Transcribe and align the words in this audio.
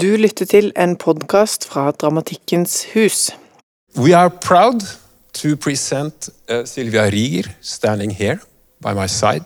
Du 0.00 0.16
lytter 0.16 0.44
til 0.44 0.72
en 0.76 0.96
podkast 0.96 1.64
fra 1.64 1.90
Dramatikkens 1.90 2.86
hus. 2.94 3.30
We 3.96 4.16
are 4.16 4.30
proud 4.30 4.80
to 5.32 5.56
present 5.56 6.28
uh, 6.50 6.64
Sylvia 6.64 7.10
Rieger 7.10 7.48
standing 7.60 8.16
here 8.16 8.38
by 8.82 8.92
my 8.94 9.06
side. 9.06 9.42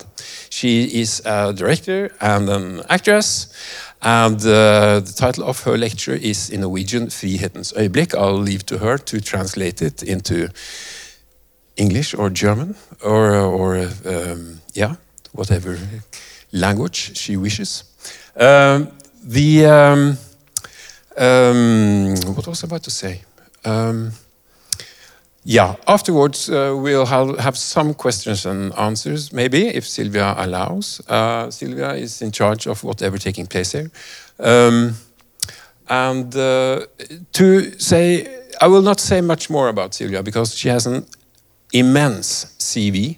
She 0.49 1.01
is 1.01 1.21
a 1.25 1.53
director 1.53 2.09
and 2.19 2.49
an 2.49 2.81
actress, 2.89 3.47
and 4.01 4.35
uh, 4.35 4.99
the 4.99 5.13
title 5.15 5.43
of 5.43 5.63
her 5.63 5.77
lecture 5.77 6.19
is 6.21 6.49
in 6.49 6.59
Norwegian 6.59 7.11
Frihetens 7.11 7.73
øyeblikk. 7.77 8.13
I'll 8.13 8.43
leave 8.43 8.63
to 8.65 8.77
her 8.77 8.97
to 8.97 9.19
translate 9.19 9.85
it 9.85 10.03
into 10.03 10.47
English 11.77 12.17
or 12.17 12.29
German 12.29 12.75
or, 13.03 13.31
or 13.35 13.87
um, 14.05 14.59
yeah, 14.75 14.93
whatever 15.31 15.77
language 16.51 17.11
she 17.15 17.37
wishes. 17.37 17.85
Um, 18.35 18.87
the 19.23 19.65
um, 19.65 20.17
um, 21.21 22.15
what 22.35 22.47
was 22.47 22.63
I 22.63 22.67
about 22.67 22.83
to 22.83 22.91
say? 22.91 23.21
Um, 23.63 24.11
yeah, 25.43 25.75
afterwards 25.87 26.49
uh, 26.49 26.75
we'll 26.77 27.05
have, 27.05 27.37
have 27.39 27.57
some 27.57 27.93
questions 27.93 28.45
and 28.45 28.73
answers, 28.73 29.31
maybe, 29.33 29.67
if 29.67 29.87
Sylvia 29.87 30.35
allows. 30.37 31.01
Uh, 31.07 31.49
Sylvia 31.49 31.93
is 31.93 32.21
in 32.21 32.31
charge 32.31 32.67
of 32.67 32.83
whatever 32.83 33.17
taking 33.17 33.47
place 33.47 33.71
here. 33.71 33.91
Um, 34.39 34.95
and 35.89 36.35
uh, 36.35 36.85
to 37.33 37.79
say, 37.79 38.27
I 38.59 38.67
will 38.67 38.81
not 38.81 38.99
say 38.99 39.21
much 39.21 39.49
more 39.49 39.69
about 39.69 39.93
Sylvia 39.93 40.23
because 40.23 40.55
she 40.55 40.69
has 40.69 40.85
an 40.85 41.05
immense 41.73 42.45
CV, 42.59 43.17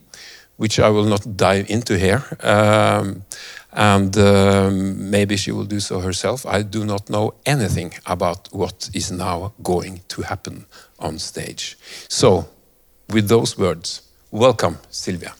which 0.57 0.79
I 0.79 0.89
will 0.89 1.05
not 1.05 1.37
dive 1.37 1.69
into 1.69 1.97
here. 1.97 2.23
Um, 2.41 3.23
and 3.73 4.17
um, 4.17 5.09
maybe 5.09 5.35
she 5.35 5.51
will 5.51 5.65
do 5.65 5.79
so 5.79 5.99
herself. 5.99 6.45
I 6.45 6.61
do 6.61 6.85
not 6.85 7.09
know 7.09 7.33
anything 7.45 7.93
about 8.05 8.49
what 8.51 8.89
is 8.93 9.11
now 9.11 9.53
going 9.61 10.01
to 10.09 10.21
happen 10.21 10.65
on 10.99 11.19
stage. 11.19 11.77
So, 12.07 12.47
with 13.09 13.27
those 13.27 13.57
words, 13.57 14.01
welcome, 14.31 14.77
Sylvia. 14.89 15.33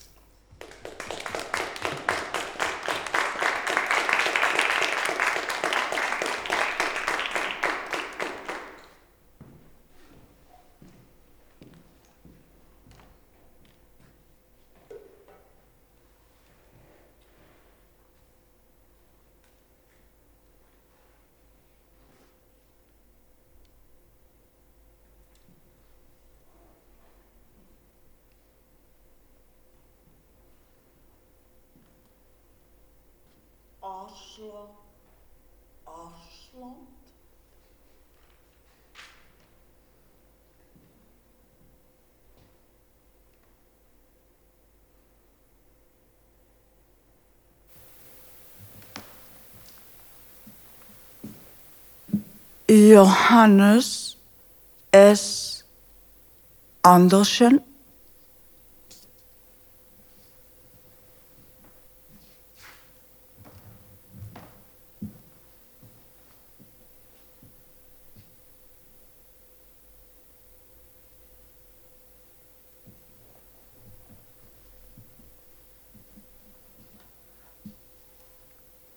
Johannes 52.73 54.17
S. 54.91 55.63
Andersen. 56.81 57.61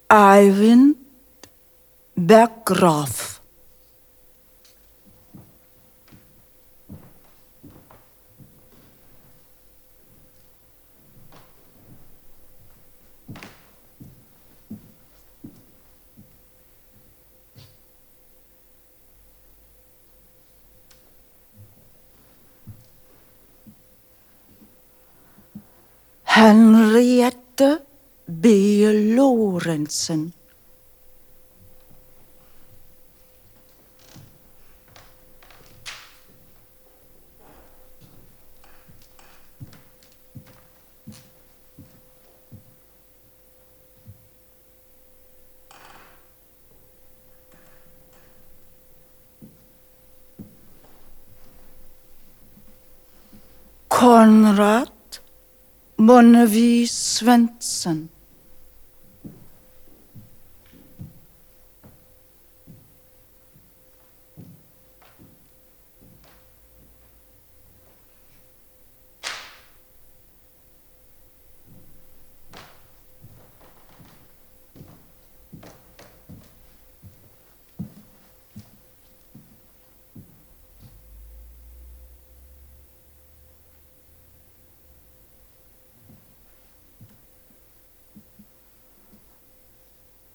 Eivind 0.08 0.96
Berggraf. 2.14 3.25
19. 29.76 30.32
Konrad 53.88 54.90
Bonnevie 55.96 56.86
Svensson 56.86 58.15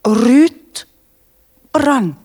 Ruth 0.03 0.87
Brandt. 1.71 2.17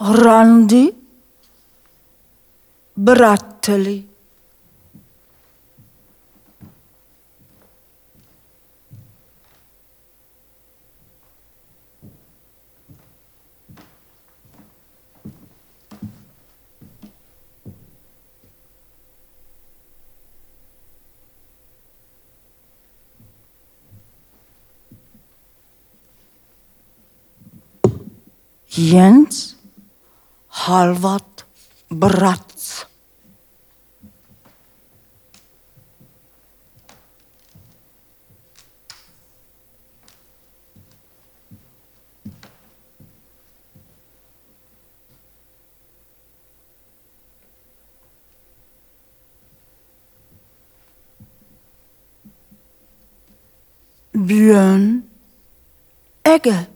Randi 0.00 0.97
Bratteli. 3.08 4.06
Jens 28.68 29.56
Halvard 30.50 31.46
Bratz. 31.88 32.87
Björn 54.28 55.02
Egge. 56.22 56.66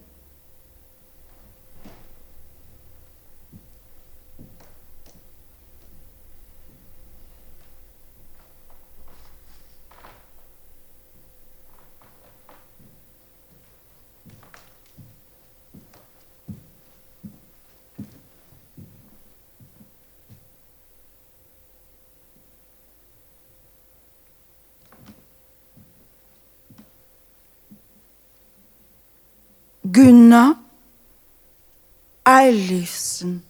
Gunnar 29.92 30.56
Eilifsen. 32.24 33.42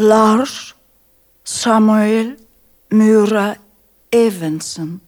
Lars 0.00 0.74
Samuel 1.44 2.38
Mura 2.88 3.56
Evensen. 4.10 5.02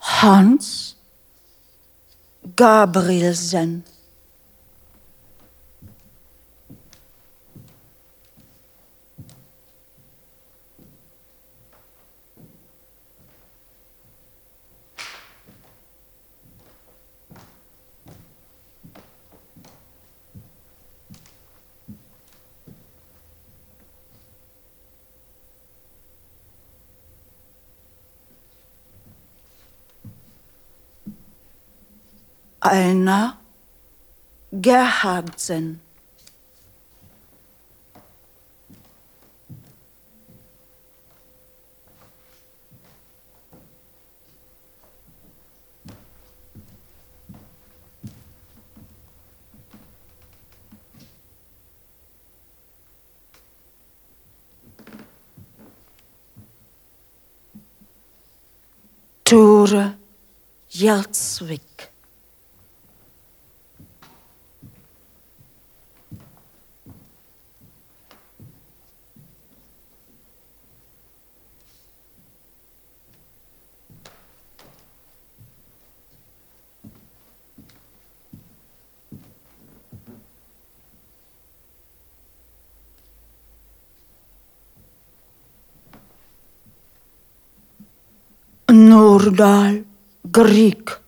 Hans 0.00 0.96
Gabriel 2.62 3.34
sein. 3.34 3.82
Einer 32.64 33.38
Gerhardsen. 34.52 35.80
Tore 59.24 59.94
Jelzwik. 60.70 61.71
Jordal 89.12 89.84
Grieg. 90.22 91.01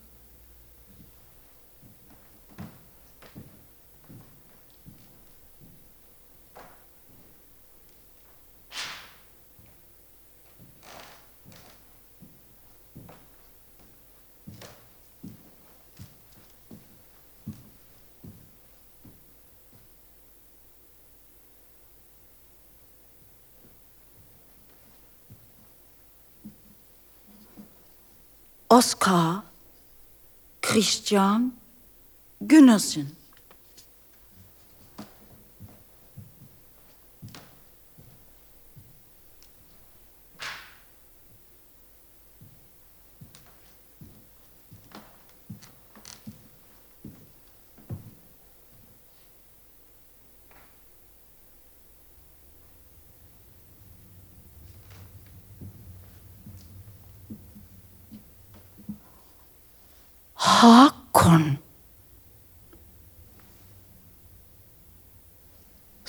Oskar 28.75 29.45
Christian 30.61 31.53
Gundersen. 32.41 33.17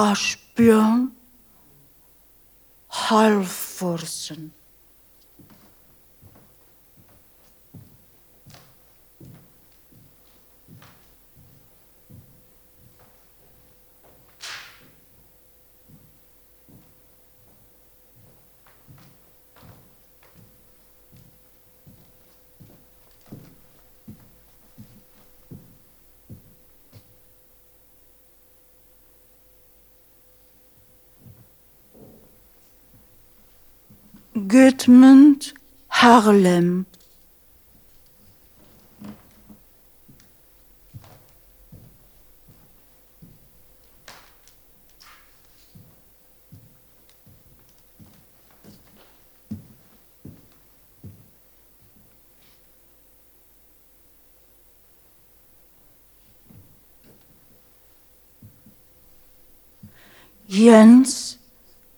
Asbjørn 0.00 1.12
Halvorsen. 2.88 4.52
Gudmund 34.50 35.54
Harlem. 35.90 36.84
Jens 60.48 61.38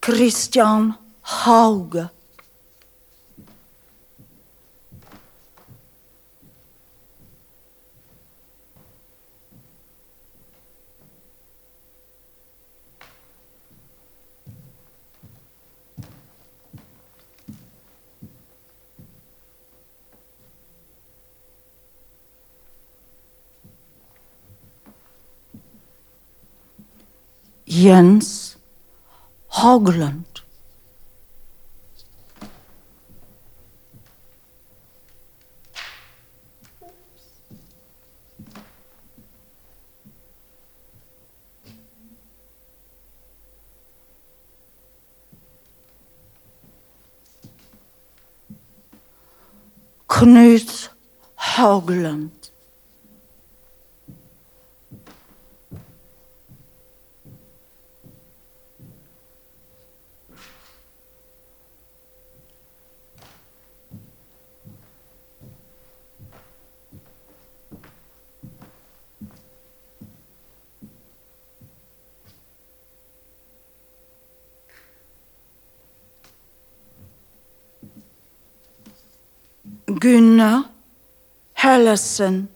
Christian 0.03 0.95
Hauge. 1.25 2.11
Jens 27.83 28.57
Haugland. 29.51 30.45
Knut 50.07 50.91
Haugland. 51.37 52.42
alırsın. 81.83 82.49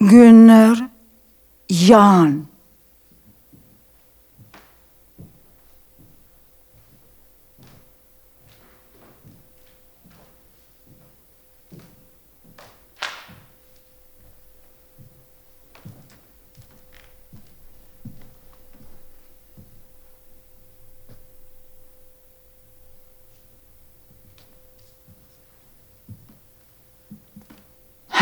Günler 0.00 0.88
yan. 1.70 2.41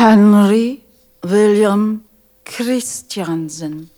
Henry 0.01 0.81
William 1.23 2.05
Christiansen. 2.47 3.91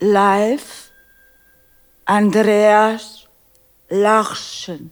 Leif 0.00 0.79
Andreas 2.10 3.28
Larsen. 3.88 4.90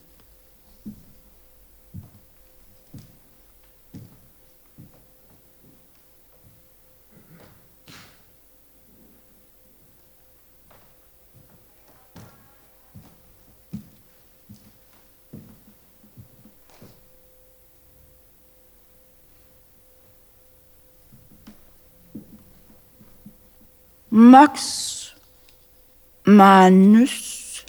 Max 24.08 24.97
Manus. 26.28 27.64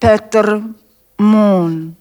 Peter 0.00 0.83
moon. 1.18 1.96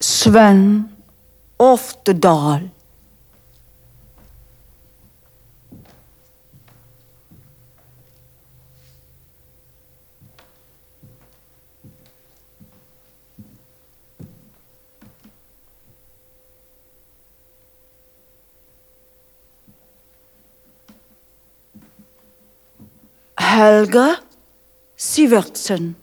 Sven 0.00 0.90
Oftedal. 1.58 2.75
Helga 23.56 24.18
Sivertsen. 24.96 25.96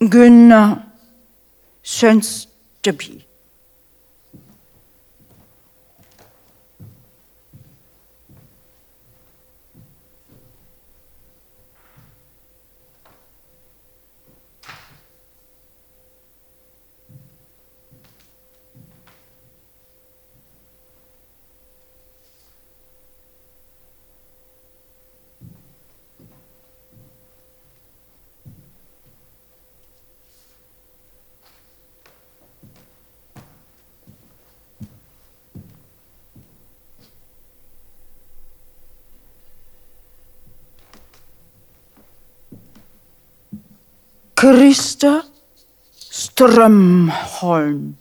Gunnar 0.00 0.93
sense 1.94 2.46
to 2.82 2.92
be. 2.92 3.24
Christer 44.44 45.22
Strömholm. 46.10 47.96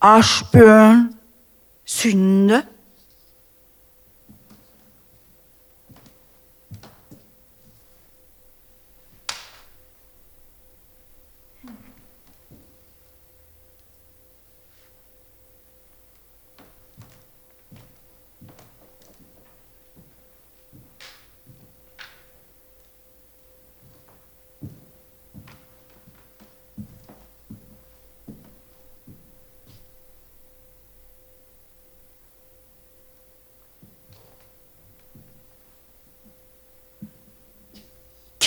Asbjørn 0.00 1.14
Sunde. 1.86 2.71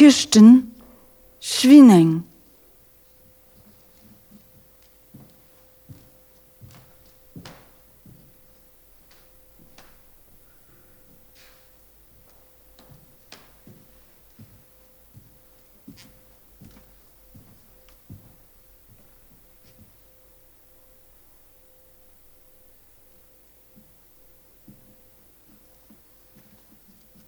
Kirsten 0.05 0.71
Svineng. 1.41 2.21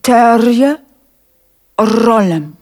Terje 0.04 0.78
Rollem. 1.80 2.57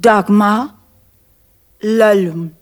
dogma, 0.00 0.74
Lalum. 1.82 2.57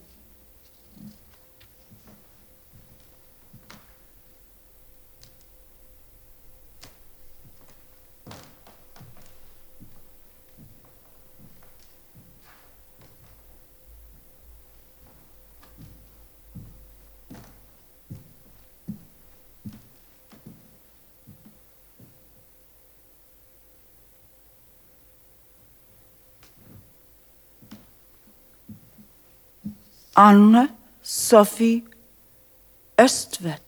Anne 30.17 30.71
Sophie 31.03 31.85
Østvedt. 32.99 33.66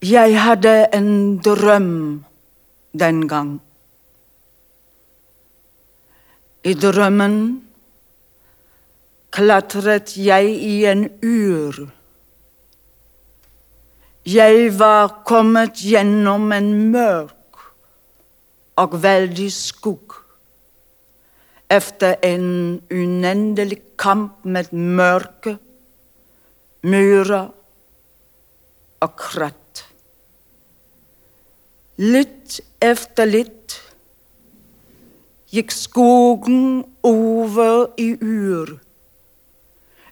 Jeg 0.00 0.32
hadde 0.40 0.86
en 0.96 1.38
drøm 1.44 2.24
den 2.96 3.28
gang. 3.28 3.60
I 6.64 6.72
drømmen 6.72 7.36
klatret 9.28 10.16
jeg 10.16 10.56
i 10.56 10.86
en 10.88 11.04
ur. 11.20 11.82
Jeg 14.24 14.72
var 14.78 15.20
kommet 15.28 15.76
gjennom 15.84 16.48
en 16.52 16.72
mørk 16.96 17.60
og 18.80 19.02
veldig 19.02 19.52
skog. 19.52 20.16
Efter 21.68 22.16
en 22.24 22.80
unendelig 22.88 23.82
kamp 23.98 24.44
med 24.44 24.72
mørke, 24.72 25.58
myrer 26.88 27.50
og 29.00 29.16
kratt. 29.16 29.59
Litt 32.00 32.62
efter 32.80 33.28
litt 33.28 33.74
gikk 35.52 35.72
skogen 35.74 36.80
over 37.04 37.90
i 38.00 38.14
ur. 38.16 38.70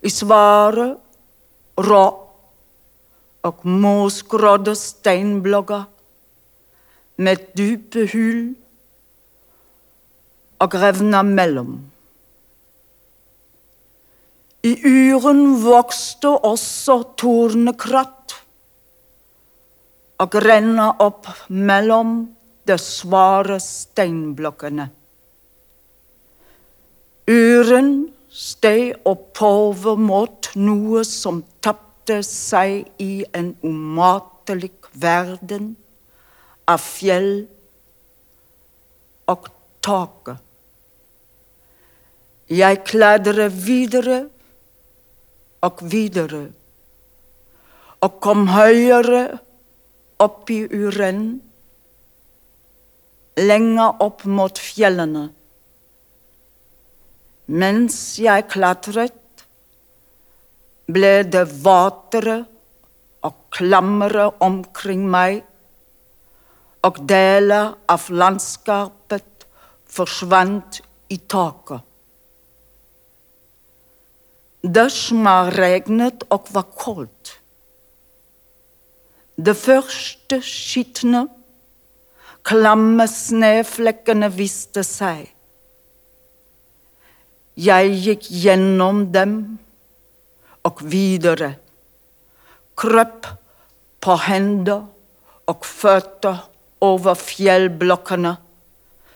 I 0.05 0.11
svaret 0.13 0.99
rå 1.81 2.03
og 3.49 3.65
mosgrådde 3.65 4.75
steinblokker 4.77 5.87
med 7.25 7.49
dype 7.57 8.05
hull 8.13 8.43
og 10.61 10.77
revner 10.83 11.25
mellom. 11.25 11.73
I 14.67 14.75
uren 14.85 15.43
vokste 15.65 16.35
også 16.53 17.01
tornekratt 17.17 18.18
og 20.19 20.35
renna 20.43 20.91
opp 21.05 21.29
mellom 21.49 22.21
de 22.67 22.77
svare 22.83 23.59
steinblokkene. 23.63 24.89
Uren 27.29 27.93
steg 28.33 28.97
oppover 29.09 29.99
mot 30.01 30.51
noe 30.57 31.05
som 31.07 31.43
tapte 31.65 32.21
seg 32.27 32.89
i 33.03 33.25
en 33.37 33.53
umatelig 33.63 34.73
verden 34.97 35.73
av 36.69 36.83
fjell 36.83 37.33
og 39.29 39.49
taket. 39.85 40.45
Jeg 42.49 42.81
klatret 42.89 43.53
videre 43.53 44.23
og 45.69 45.83
videre 45.93 46.47
og 48.01 48.17
kom 48.25 48.47
høyere 48.55 49.23
opp 50.23 50.51
i 50.51 50.63
uren, 50.67 51.23
lenger 53.39 54.03
opp 54.03 54.25
mot 54.27 54.59
fjellene. 54.59 55.29
Mens 57.49 57.99
jeg 58.21 58.49
klatret, 58.53 59.45
ble 60.89 61.13
det 61.29 61.45
våtere 61.65 62.41
og 63.25 63.37
klammere 63.55 64.29
omkring 64.45 65.07
meg, 65.11 65.43
og 66.87 67.01
deler 67.11 67.73
av 67.91 68.07
landskapet 68.11 69.47
forsvant 69.89 70.81
i 71.13 71.19
taket. 71.19 71.85
Det 74.63 74.89
regnet 75.55 76.25
og 76.35 76.49
var 76.53 76.67
koldt. 76.77 77.38
Det 79.39 79.55
første 79.55 80.41
skitne, 80.43 81.29
klamme 82.43 83.05
snøflekkene 83.07 84.27
viste 84.35 84.83
seg. 84.83 85.29
Jeg 87.55 87.93
gikk 88.03 88.27
gjennom 88.35 89.05
dem 89.15 89.37
og 90.67 90.83
videre, 90.91 91.53
krøp 92.75 93.31
på 94.03 94.19
hender 94.27 94.83
og 95.55 95.71
føtter 95.71 96.43
over 96.83 97.15
fjellblokkene, 97.23 98.35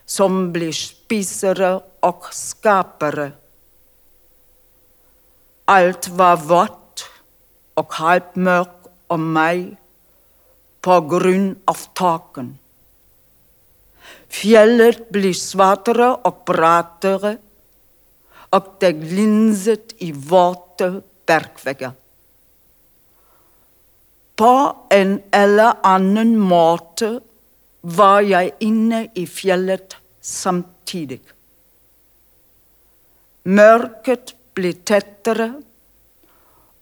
som 0.06 0.40
blir 0.54 0.70
spisere 0.70 1.74
og 2.06 2.30
skapere. 2.30 3.32
Alt 5.66 6.12
var 6.14 6.42
vått 6.46 7.08
og 7.74 7.94
halvmørkt 7.98 8.92
om 9.10 9.32
meg 9.34 9.72
på 10.82 10.98
grunn 11.10 11.54
av 11.70 11.86
taken. 11.94 12.52
Fjellet 14.32 15.08
blir 15.14 15.34
svartere 15.36 16.08
og 16.26 16.42
brattere, 16.48 17.36
og 18.52 18.70
det 18.82 18.92
glinset 19.00 19.94
i 20.04 20.10
våte 20.12 20.88
bergvegger. 21.28 21.92
På 24.36 24.54
en 24.90 25.18
eller 25.32 25.78
annen 25.86 26.34
måte 26.40 27.12
var 27.82 28.24
jeg 28.26 28.54
inne 28.64 29.04
i 29.14 29.26
fjellet 29.28 29.96
samtidig. 30.22 31.20
Mørket 33.44 34.34
ble 34.56 34.72
tettere, 34.88 35.48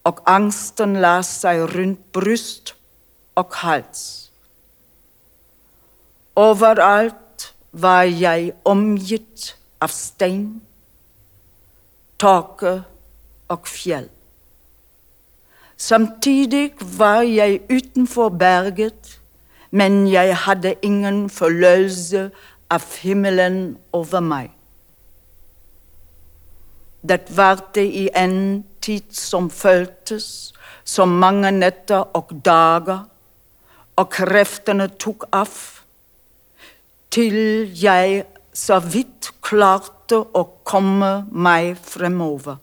og 0.08 0.20
angsten 0.28 0.96
la 1.02 1.18
seg 1.26 1.66
rundt 1.74 2.06
bryst 2.16 2.74
og 3.34 3.54
hals. 3.62 4.30
Overalt 6.36 7.54
var 7.72 8.02
jeg 8.02 8.52
omgitt 8.64 9.56
av 9.80 9.92
stein, 9.94 10.60
tåke 12.18 12.80
og 13.48 13.68
fjell. 13.68 14.08
Samtidig 15.80 16.72
var 16.98 17.22
jeg 17.24 17.60
utenfor 17.70 18.28
berget, 18.28 19.20
men 19.70 20.12
jeg 20.12 20.36
hadde 20.36 20.74
ingen 20.82 21.30
forløse 21.30 22.30
av 22.70 22.84
himmelen 23.00 23.78
over 23.92 24.20
meg. 24.20 24.50
Det 27.08 27.22
varte 27.36 27.84
i 27.86 28.08
en 28.16 28.64
tid 28.80 29.08
som 29.16 29.48
føltes 29.50 30.52
som 30.84 31.08
mange 31.08 31.50
netter 31.54 32.02
og 32.16 32.32
dager, 32.44 33.06
og 34.00 34.08
kreftene 34.14 34.88
tok 35.02 35.26
av, 35.36 35.52
til 37.12 37.36
jeg 37.76 38.22
så 38.56 38.78
vidt 38.80 39.32
klarte 39.44 40.20
å 40.36 40.42
komme 40.66 41.10
meg 41.30 41.74
fremover. 41.84 42.56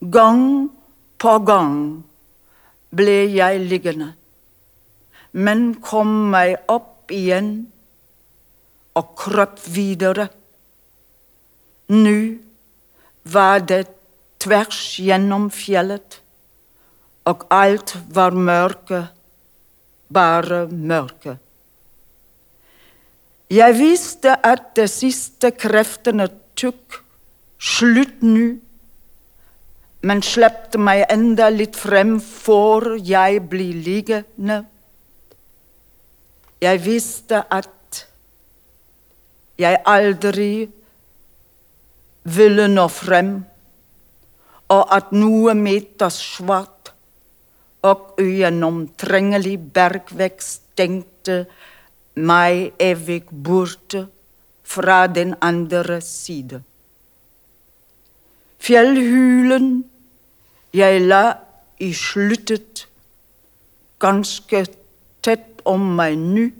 Gang 0.00 0.68
på 1.20 1.34
gang 1.48 1.76
ble 2.96 3.16
jeg 3.34 3.64
liggende, 3.68 4.12
men 5.36 5.66
kom 5.84 6.12
meg 6.32 6.56
opp 6.72 7.12
igjen 7.12 7.50
og 8.96 9.12
krøp 9.20 9.60
videre. 9.72 10.28
Nå 11.92 12.16
var 13.28 13.60
det 13.68 13.84
tvers 14.42 14.80
gjennom 15.02 15.50
fjellet, 15.52 16.20
og 17.26 17.44
alt 17.52 17.96
var 18.14 18.36
mørke, 18.36 19.02
bare 20.12 20.66
mørke. 20.70 21.36
Jeg 23.50 23.78
visste 23.78 24.34
at 24.42 24.72
de 24.76 24.86
siste 24.90 25.52
kreftene 25.54 26.26
tok 26.58 27.00
slutt 27.62 28.22
nå, 28.26 28.46
men 30.06 30.22
slepte 30.22 30.78
meg 30.78 31.04
enda 31.10 31.48
litt 31.50 31.78
frem 31.78 32.16
for 32.22 32.96
jeg 32.98 33.42
ble 33.50 33.68
liggende. 33.86 34.60
Jeg 36.62 36.82
visste 36.84 37.42
at 37.50 38.02
jeg 39.58 39.78
aldri 39.86 40.50
ville 42.26 42.66
nå 42.68 42.86
frem, 42.90 43.36
og 44.74 44.88
at 44.90 45.12
noe 45.14 45.54
meter 45.54 46.10
svart 46.10 46.75
og 47.82 48.14
ugjennomtrengelig 48.20 49.58
bergvekst 49.74 50.66
stengte 50.76 51.46
meg 52.14 52.74
evig 52.78 53.24
borte 53.30 54.02
fra 54.64 55.06
den 55.08 55.34
andre 55.40 56.00
side. 56.04 56.60
Fjellhulen 58.60 59.70
jeg 60.76 61.00
la 61.06 61.22
i 61.80 61.92
sluttet 61.96 62.84
ganske 64.02 64.60
tett 65.24 65.62
om 65.64 65.86
meg 65.96 66.18
nå, 66.20 66.50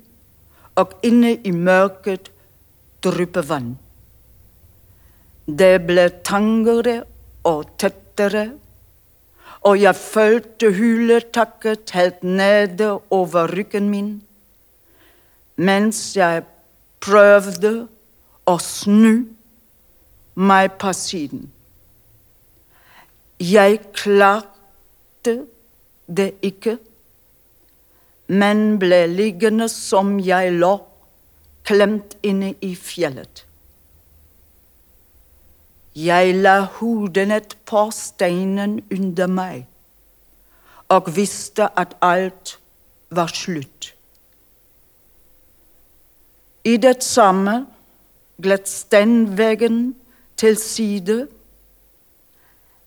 og 0.80 0.94
inne 1.04 1.34
i 1.44 1.52
mørket 1.52 2.30
dryppe 3.04 3.44
vann. 3.48 3.74
Det 5.46 5.74
ble 5.88 6.08
tangere 6.24 7.02
og 7.44 7.76
tettere, 7.80 8.48
og 9.66 9.80
jeg 9.82 9.98
følte 9.98 10.70
huletakket 10.76 11.90
helt 11.96 12.22
nede 12.24 12.98
over 13.10 13.50
ryggen 13.50 13.88
min, 13.90 14.10
mens 15.56 16.16
jeg 16.16 16.44
prøvde 17.02 17.72
å 18.46 18.56
snu 18.62 19.24
meg 20.36 20.76
på 20.78 20.92
siden. 20.94 21.48
Jeg 23.42 23.80
klarte 23.96 25.34
det 26.06 26.28
ikke, 26.46 26.76
men 28.30 28.78
ble 28.78 29.02
liggende 29.10 29.66
som 29.72 30.16
jeg 30.22 30.54
lå, 30.60 30.76
klemt 31.66 32.14
inne 32.22 32.54
i 32.62 32.76
fjellet. 32.78 33.45
Jeg 35.96 36.34
la 36.44 36.58
hodet 36.76 37.54
på 37.64 37.86
steinen 37.94 38.82
under 38.92 39.30
meg 39.32 39.64
og 40.92 41.08
visste 41.16 41.70
at 41.72 41.94
alt 42.04 42.58
var 43.10 43.32
slutt. 43.32 43.94
I 46.68 46.76
det 46.76 47.00
samme 47.02 47.56
gled 48.42 48.68
steinveggen 48.68 49.80
til 50.36 50.60
side. 50.60 51.18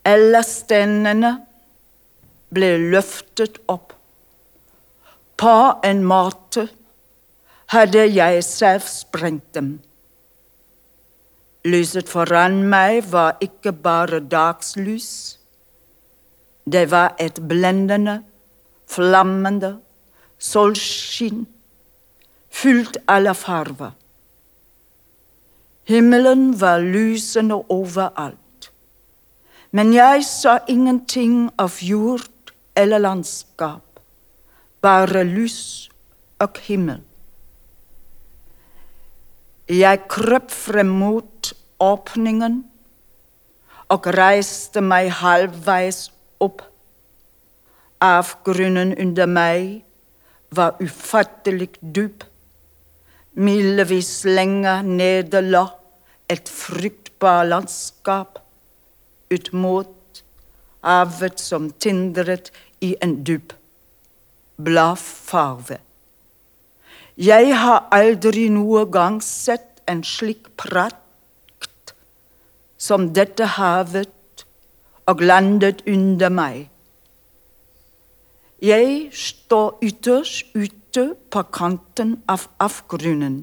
Alle 0.06 0.44
steinene 0.46 1.34
ble 2.54 2.76
løftet 2.94 3.58
opp. 3.68 3.94
På 5.40 5.58
en 5.84 6.06
måte 6.06 6.68
hadde 7.74 8.06
jeg 8.14 8.44
selv 8.44 8.86
sprengt 8.86 9.56
dem. 9.56 9.80
Lyset 11.66 12.08
foran 12.10 12.62
meg 12.72 13.04
var 13.12 13.38
ikke 13.44 13.74
bare 13.74 14.20
dagslys. 14.20 15.40
Det 16.64 16.92
var 16.92 17.16
et 17.20 17.42
blendende, 17.50 18.22
flammende 18.88 19.80
solskinn, 20.40 21.48
fylt 22.50 22.98
alle 23.08 23.34
farver. 23.36 23.92
Himmelen 25.84 26.62
var 26.62 26.80
lysende 26.80 27.56
overalt. 27.70 28.72
Men 29.72 29.94
jeg 29.94 30.24
så 30.26 30.60
ingenting 30.68 31.50
av 31.60 31.76
jord 31.82 32.54
eller 32.76 32.98
landskap, 33.04 34.00
bare 34.82 35.24
lys 35.24 35.90
og 36.40 36.58
himmel. 36.66 37.04
Jeg 39.70 40.08
krøp 40.10 40.50
frem 40.50 40.90
mot 40.98 41.52
åpningen 41.78 42.54
og 43.94 44.08
reiste 44.16 44.82
meg 44.82 45.12
halvveis 45.20 46.08
opp. 46.42 46.64
Avgrunnen 48.02 48.96
under 48.98 49.30
meg 49.30 49.84
var 50.58 50.80
ufattelig 50.82 51.76
dyp. 51.82 52.26
Milevis 53.38 54.24
lenger 54.26 54.82
nede 54.82 55.44
lå 55.46 55.62
et 56.34 56.50
fruktbart 56.50 57.52
landskap 57.52 58.40
ut 59.30 59.52
mot 59.54 60.24
havet 60.82 61.38
som 61.46 61.70
tindret 61.78 62.50
i 62.82 62.96
en 63.06 63.20
dyp 63.22 63.54
blå 64.58 64.88
farve. 64.98 65.78
Jeg 67.20 67.52
har 67.60 67.90
aldri 67.92 68.46
noen 68.48 68.92
gang 68.96 69.16
sett 69.20 69.82
en 69.92 70.06
slik 70.08 70.46
prakt 70.56 71.92
som 72.80 73.10
dette 73.12 73.44
havet 73.58 74.44
og 75.04 75.24
landet 75.28 75.82
under 75.84 76.32
meg. 76.32 76.70
Jeg 78.64 79.10
står 79.12 79.84
ytterst 79.84 80.56
ute 80.56 81.04
på 81.32 81.44
kanten 81.52 82.14
av 82.32 82.46
avgrunnen, 82.64 83.42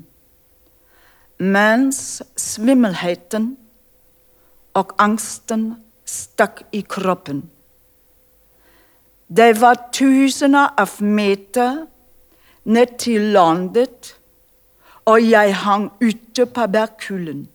mens 1.36 1.98
svimmelheten 2.40 3.50
og 4.72 4.94
angsten 5.04 5.66
stakk 6.08 6.62
i 6.72 6.80
kroppen. 6.80 7.44
Det 9.28 9.50
var 9.60 9.90
tusener 9.92 10.72
av 10.80 10.96
meter 11.02 11.84
ned 12.66 12.98
til 12.98 13.30
landet, 13.36 14.16
og 15.06 15.22
jeg 15.22 15.54
hang 15.54 15.90
ute 16.02 16.46
på 16.46 16.66
bergkullen. 16.66 17.46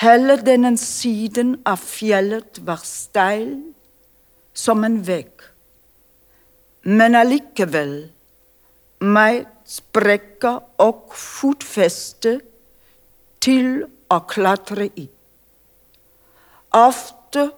Hele 0.00 0.36
denne 0.40 0.72
siden 0.80 1.58
av 1.68 1.82
fjellet 1.84 2.62
var 2.66 2.80
steil 2.82 3.52
som 4.56 4.84
en 4.86 4.96
vegg, 5.06 5.44
men 6.84 7.14
allikevel 7.18 7.94
meg 9.04 9.44
sprekker 9.68 10.62
og 10.82 11.12
fotfeste 11.18 12.38
til 13.44 13.84
å 14.12 14.18
klatre 14.28 14.88
i. 14.96 15.06
Ofte 16.74 17.50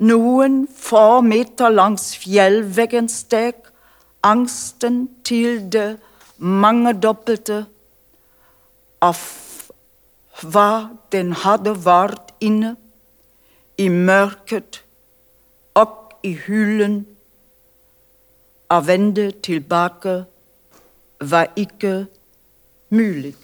noen 0.00 0.62
få 0.70 1.20
meter 1.24 1.72
langs 1.72 2.12
fjellveggen 2.20 3.08
steg 3.12 3.69
angsten 4.22 5.08
til 5.24 5.62
det 5.72 5.98
mangedobbelte 6.38 7.64
av 9.04 9.20
hva 10.40 10.70
den 11.12 11.32
hadde 11.44 11.74
vært 11.84 12.32
inne 12.40 12.74
i 13.80 13.88
mørket 13.88 14.82
og 15.76 16.14
i 16.24 16.34
hulen. 16.46 17.02
Å 18.70 18.78
vende 18.86 19.30
tilbake 19.42 20.16
var 21.32 21.48
ikke 21.58 21.94
mulig. 22.94 23.34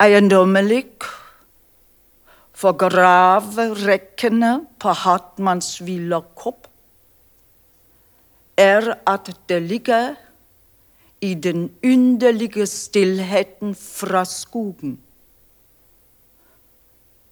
Eiendommelig 0.00 0.86
for 2.60 2.76
graverekkene 2.76 4.50
på 4.82 4.92
Hartmannsvilla 5.02 6.20
kopp 6.36 6.66
er 8.60 8.90
at 9.08 9.30
det 9.48 9.62
ligger 9.64 10.10
i 11.24 11.34
den 11.34 11.70
underlige 11.84 12.66
stillheten 12.68 13.72
fra 13.74 14.24
skogen. 14.28 14.98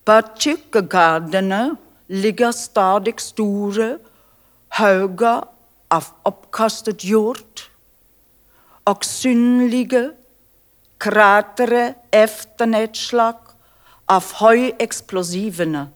På 0.08 0.16
kirkegardene 0.40 1.76
ligger 2.08 2.52
stadig 2.56 3.18
store 3.20 3.98
hauger 4.80 5.44
av 5.92 6.08
oppkastet 6.28 7.04
jord 7.04 7.66
og 8.88 9.04
synlige 9.04 10.06
kratre 11.00 11.94
efter 12.12 12.72
av 14.08 14.32
høyeksplosivene. 14.40 15.88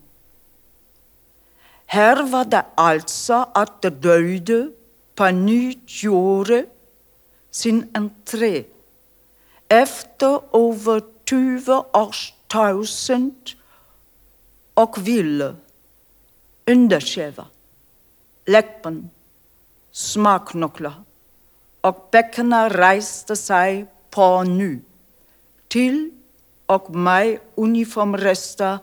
Her 1.93 2.23
var 2.33 2.45
det 2.49 2.63
altså 2.81 3.45
at 3.57 3.81
det 3.85 3.99
døde 4.05 4.61
på 5.17 5.29
nytt 5.37 5.99
gjorde 6.03 6.63
sin 7.53 7.83
entré 7.97 8.65
efter 9.73 10.39
over 10.57 11.01
20 11.29 11.83
års 11.97 12.23
tausend 12.49 13.55
og 14.77 14.97
ville 15.05 15.53
underskjeve, 16.69 17.45
leppen, 18.49 19.11
smaknokler, 19.93 20.97
og 21.83 22.03
bekkenet 22.15 22.77
reiste 22.79 23.37
seg 23.37 23.87
på 24.15 24.29
ny. 24.49 24.73
Til 25.73 26.11
og 26.73 26.91
meg 26.97 27.39
uniformrester 27.61 28.81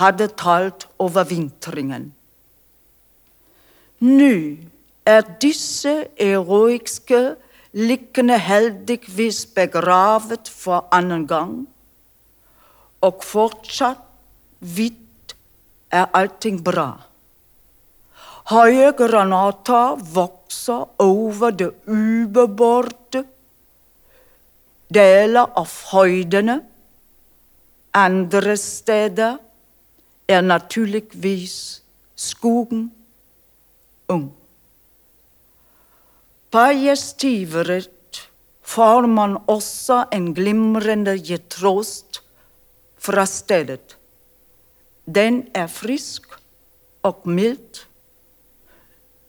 hadde 0.00 0.28
talt 0.40 0.86
over 1.02 1.26
vintringen. 1.28 2.10
Nå 4.00 4.34
er 5.08 5.26
disse 5.42 5.92
eroiske 6.20 7.20
liggende 7.76 8.38
heldigvis 8.40 9.44
begravet 9.56 10.48
for 10.48 10.88
annen 10.94 11.26
gang, 11.28 11.52
og 13.00 13.24
fortsatt 13.24 14.02
hvitt 14.60 15.36
er 15.92 16.08
allting 16.16 16.60
bra. 16.64 16.88
Høye 18.50 18.90
granater 18.98 20.00
vokser 20.14 20.88
over 20.98 21.52
det 21.54 21.70
ubebordte. 21.86 23.22
Deler 24.90 25.52
av 25.54 25.70
høydene 25.92 26.56
andre 27.94 28.56
steder 28.56 29.36
er 30.28 30.40
naturligvis 30.40 31.82
skogen 32.16 32.92
ung. 34.08 34.30
På 36.50 36.64
gjestiveret 36.74 37.90
får 38.62 39.06
man 39.06 39.36
også 39.46 40.04
en 40.12 40.34
glimrende 40.34 41.16
getrost 41.18 42.22
fra 42.98 43.26
stedet. 43.26 43.96
Den 45.06 45.48
er 45.54 45.66
frisk 45.66 46.26
og 47.02 47.22
mild, 47.24 47.86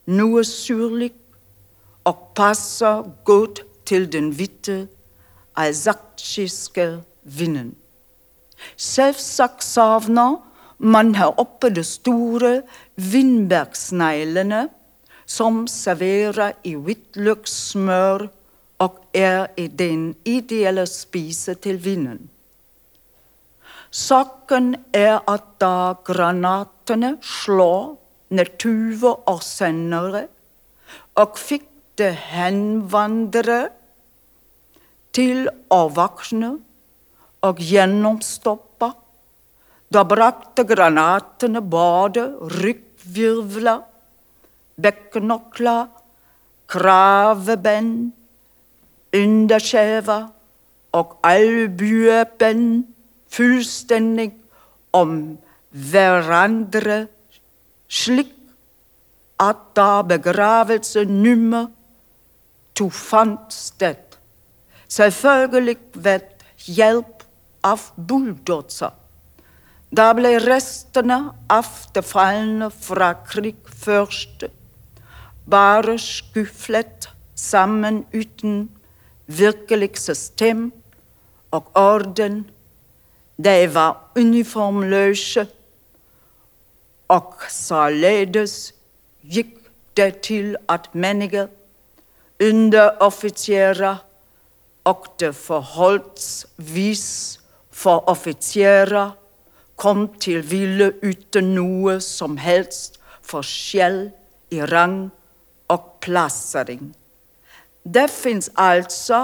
noe 0.06 0.44
surlig 0.46 1.14
og 2.06 2.32
passer 2.36 3.06
godt 3.26 3.64
til 3.86 4.10
den 4.12 4.32
hvite, 4.36 4.88
alsaktiske 5.56 7.02
vinden. 7.24 7.76
Selvsagt 8.78 9.64
savner 9.64 10.40
man 10.78 11.16
her 11.16 11.34
oppe 11.40 11.70
de 11.70 11.84
store 11.86 12.62
vindbergsneglene 12.96 14.68
som 15.30 15.64
serverer 15.70 16.58
i 16.68 16.74
hvitløkssmør 16.76 18.28
og 18.82 19.00
er 19.14 19.52
i 19.62 19.68
den 19.68 20.16
ideelle 20.26 20.88
spise 20.90 21.54
til 21.54 21.78
vinden. 21.84 22.30
Saken 23.92 24.76
er 24.96 25.20
at 25.28 25.48
da 25.62 25.94
granatene 26.08 27.18
slår 27.22 27.98
ned 28.32 28.54
tuver 28.64 29.20
og 29.28 29.44
sendere, 29.44 30.26
og 31.20 31.38
fikk 31.40 31.68
det 32.00 32.14
henvandrere 32.32 33.66
til 35.16 35.50
å 35.72 35.82
våkne 35.92 36.54
og 37.42 37.58
gjennomstoppa. 37.58 38.94
da 39.92 40.06
brakte 40.08 40.64
granatene 40.64 41.60
både 41.62 42.22
ryggvirvler, 42.48 43.82
bekkenokler, 44.80 45.90
kraveben, 46.72 47.90
underskjeva 49.12 50.20
og 50.96 51.18
albueben 51.28 52.64
fullstendig 53.36 54.30
om 54.96 55.18
hverandre, 55.72 57.02
slik 57.92 58.32
at 59.42 59.62
da 59.76 60.02
begravelse 60.08 61.04
nummer 61.10 61.68
to 62.76 62.88
fant 62.90 63.52
sted, 63.54 64.16
selvfølgelig 64.88 65.78
ved 65.94 66.48
hjelp 66.68 67.21
av 67.64 67.92
bulldoser. 67.96 68.92
Da 69.92 70.12
ble 70.16 70.38
restene 70.40 71.20
av 71.52 71.68
det 71.94 72.04
falne 72.08 72.70
fra 72.72 73.12
krig 73.28 73.58
først 73.86 74.46
bare 75.52 75.98
skufflet 76.00 77.10
sammen 77.36 78.06
uten 78.14 78.70
virkelig 79.26 79.98
system 79.98 80.72
og 81.52 81.64
orden. 81.76 82.50
De 83.44 83.74
var 83.74 83.98
uniformløse, 84.16 85.48
og 87.10 87.34
således 87.50 88.74
gikk 89.22 89.58
det 89.98 90.22
til 90.24 90.56
at 90.70 90.96
menige 90.96 91.48
underoffiserer 92.40 93.98
og 94.84 95.06
det 95.20 95.36
forholdsvis 95.36 97.41
for 97.82 98.04
offiserer 98.12 99.16
kom 99.82 100.08
til 100.22 100.44
ville 100.46 100.92
uten 101.02 101.54
noe 101.56 101.98
som 102.06 102.38
helst 102.38 103.00
forskjell 103.26 104.04
i 104.54 104.62
rang 104.70 104.98
og 105.74 105.88
plassering. 106.06 106.92
Det 107.82 108.10
fins 108.14 108.52
altså 108.62 109.22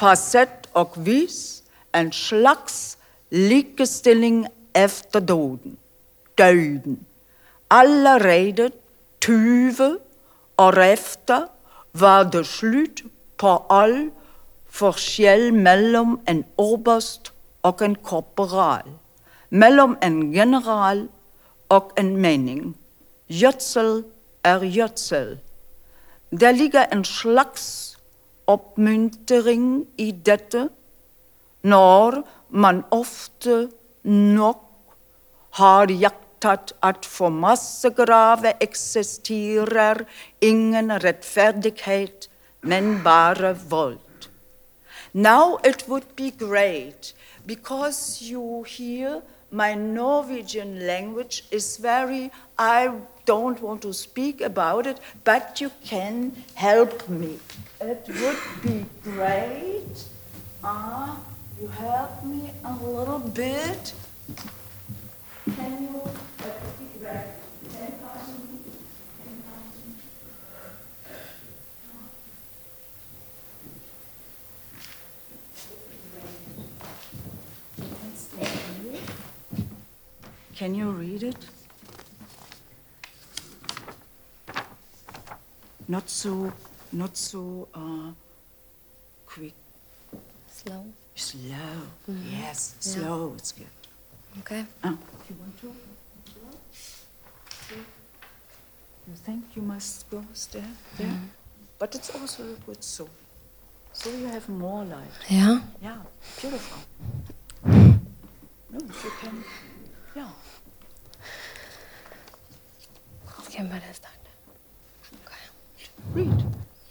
på 0.00 0.14
sett 0.16 0.70
og 0.78 0.96
vis 1.04 1.62
en 1.94 2.12
slags 2.12 2.96
likestilling 3.30 4.46
efter 4.74 5.20
døden. 5.20 5.76
døden. 6.38 7.06
Allerede 7.70 8.70
20 9.20 9.98
år 10.58 10.78
efter 10.78 11.48
var 11.92 12.22
det 12.22 12.46
slutt 12.46 13.02
på 13.36 13.56
all 13.70 14.10
forskjell 14.68 15.52
mellom 15.54 16.20
en 16.28 16.44
oberst 16.56 17.32
og 17.62 17.82
en 17.82 17.94
korporal, 17.94 18.92
mellom 19.50 19.96
en 20.02 20.32
general 20.32 21.08
og 21.68 21.92
en 21.98 22.16
mening. 22.16 22.76
Gjødsel 23.28 24.04
er 24.44 24.64
gjødsel. 24.64 25.38
Det 26.30 26.54
ligger 26.56 26.86
en 26.92 27.04
slags 27.04 27.96
oppmuntring 28.46 29.86
i 29.98 30.10
dette 30.12 30.68
når 31.62 32.22
man 32.48 32.84
ofte 32.90 33.68
nok 34.04 34.64
har 35.58 35.90
jaktet 35.90 36.72
at 36.82 37.06
for 37.06 37.34
massegrave 37.34 38.52
eksisterer 38.62 40.04
ingen 40.40 40.92
rettferdighet, 41.04 42.28
men 42.62 43.00
bare 43.04 43.56
vold. 43.70 43.98
Now 45.12 45.58
it 45.64 45.88
would 45.88 46.06
be 46.16 46.30
great 46.30 47.14
because 47.48 48.20
you 48.20 48.62
hear 48.64 49.22
my 49.50 49.74
Norwegian 49.74 50.86
language 50.86 51.44
is 51.50 51.78
very, 51.78 52.30
I 52.58 52.92
don't 53.24 53.60
want 53.62 53.80
to 53.82 53.94
speak 53.94 54.42
about 54.42 54.86
it, 54.86 55.00
but 55.24 55.58
you 55.58 55.70
can 55.82 56.44
help 56.54 57.08
me. 57.08 57.38
It 57.80 58.06
would 58.20 58.36
be 58.62 58.84
great. 59.02 60.04
Ah, 60.62 61.18
you 61.58 61.68
help 61.68 62.22
me 62.24 62.50
a 62.64 62.74
little 62.84 63.20
bit. 63.20 63.94
Can 65.56 65.82
you? 65.82 66.02
It 66.44 66.54
would 66.60 66.78
be 66.78 66.98
great. 67.00 67.32
10,000. 67.72 68.64
10,000. 69.24 69.78
Can 80.58 80.74
you 80.74 80.90
read 80.90 81.22
it? 81.22 81.36
Not 85.86 86.10
so, 86.10 86.52
not 86.90 87.16
so 87.16 87.68
uh, 87.72 88.10
quick. 89.24 89.54
Slow. 90.50 90.84
Slow. 91.14 91.76
Yes, 92.08 92.74
slow. 92.80 93.34
It's 93.36 93.52
good. 93.52 93.68
Okay. 94.40 94.64
Uh, 94.82 94.96
you 95.30 95.36
want 95.38 95.60
to? 95.60 95.72
You 99.06 99.14
think 99.14 99.44
you 99.54 99.62
must 99.62 100.10
go 100.10 100.24
there? 100.50 100.64
there? 100.98 101.20
But 101.78 101.94
it's 101.94 102.10
also 102.10 102.42
a 102.42 102.56
good 102.66 102.82
so. 102.82 103.08
So 103.92 104.10
you 104.10 104.26
have 104.26 104.48
more 104.48 104.84
light. 104.84 105.06
Yeah. 105.28 105.60
Yeah, 105.80 105.98
beautiful. 106.40 106.78
No, 107.64 108.80
you 108.80 109.12
can. 109.22 109.44
Yeah. 110.18 110.30
Skal 113.44 113.60
jeg 113.62 113.70
bare 113.70 113.94
starte? 113.94 114.30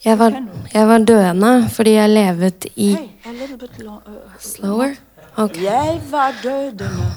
Jeg 0.06 0.20
var, 0.20 0.38
jeg 0.74 0.88
var 0.88 1.04
døende 1.10 1.52
fordi 1.74 1.96
jeg 1.98 2.10
levet 2.14 2.68
i 2.76 2.90
long. 3.84 4.00
Uh, 4.08 4.38
Slower? 4.40 4.96
Ok. 5.36 5.60
Jeg 5.64 6.02
var 6.12 6.40
dødende. 6.44 7.08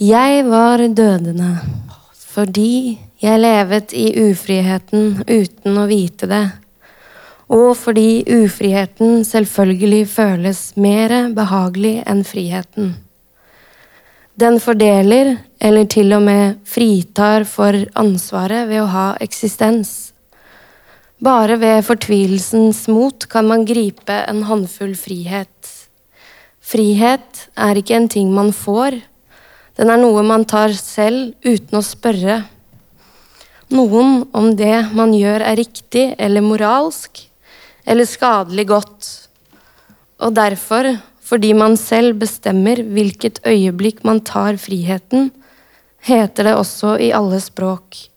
Jeg 0.00 0.44
var 0.46 0.86
dødende 0.86 1.50
fordi 2.14 3.00
jeg 3.22 3.40
levet 3.40 3.92
i 3.92 4.06
ufriheten 4.30 5.24
uten 5.26 5.78
å 5.82 5.88
vite 5.90 6.30
det. 6.30 6.44
Og 7.50 7.74
fordi 7.76 8.22
ufriheten 8.30 9.24
selvfølgelig 9.26 10.04
føles 10.08 10.60
mer 10.78 11.32
behagelig 11.34 11.96
enn 12.06 12.22
friheten. 12.24 12.94
Den 14.40 14.56
fordeler, 14.62 15.34
eller 15.60 15.84
til 15.90 16.14
og 16.16 16.22
med 16.24 16.60
fritar 16.64 17.44
for 17.44 17.76
ansvaret 18.00 18.70
ved 18.70 18.80
å 18.80 18.88
ha 18.88 19.08
eksistens. 19.20 20.14
Bare 21.20 21.58
ved 21.60 21.82
fortvilelsens 21.84 22.86
mot 22.88 23.26
kan 23.28 23.44
man 23.50 23.66
gripe 23.68 24.16
en 24.30 24.40
håndfull 24.48 24.94
frihet. 24.96 25.74
Frihet 26.64 27.42
er 27.52 27.82
ikke 27.82 27.98
en 27.98 28.08
ting 28.08 28.30
man 28.32 28.54
får, 28.56 28.96
den 29.76 29.92
er 29.92 30.00
noe 30.00 30.24
man 30.24 30.46
tar 30.48 30.72
selv 30.78 31.34
uten 31.44 31.76
å 31.76 31.84
spørre. 31.84 32.38
Noen 33.76 34.22
om 34.32 34.54
det 34.56 34.86
man 34.96 35.12
gjør 35.16 35.44
er 35.50 35.60
riktig 35.60 36.06
eller 36.16 36.44
moralsk, 36.44 37.26
eller 37.84 38.08
skadelig 38.08 38.70
godt. 38.72 39.10
Og 40.24 40.32
derfor, 40.36 40.94
fordi 41.30 41.52
man 41.54 41.76
selv 41.78 42.18
bestemmer 42.18 42.80
hvilket 42.82 43.38
øyeblikk 43.46 44.02
man 44.04 44.18
tar 44.26 44.58
friheten, 44.58 45.30
heter 46.02 46.48
det 46.48 46.56
også 46.58 46.96
i 46.98 47.12
alle 47.14 47.38
språk 47.40 48.08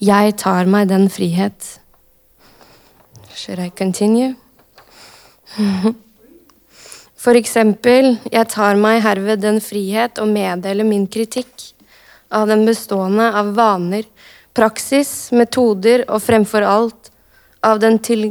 Jeg 0.00 0.36
tar 0.36 0.68
meg 0.68 0.88
den 0.88 1.08
frihet. 1.08 1.80
Should 3.34 3.60
I 3.60 3.70
continue? 3.70 4.34
For 7.16 7.36
eksempel, 7.36 8.18
jeg 8.32 8.48
tar 8.52 8.76
meg 8.76 9.00
herved 9.04 9.40
den 9.40 9.60
frihet 9.64 10.20
å 10.20 10.26
meddele 10.28 10.84
min 10.84 11.06
kritikk 11.08 11.72
av 12.28 12.48
den 12.48 12.66
bestående 12.68 13.30
av 13.32 13.54
vaner, 13.56 14.04
praksis, 14.56 15.32
metoder 15.32 16.04
og 16.08 16.20
fremfor 16.24 16.64
alt 16.64 17.10
av 17.64 17.80
den 17.80 17.98
til, 17.98 18.28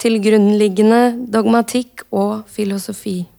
tilgrunnliggende 0.00 1.28
dogmatikk 1.32 2.06
og 2.10 2.42
filosofi. 2.50 3.31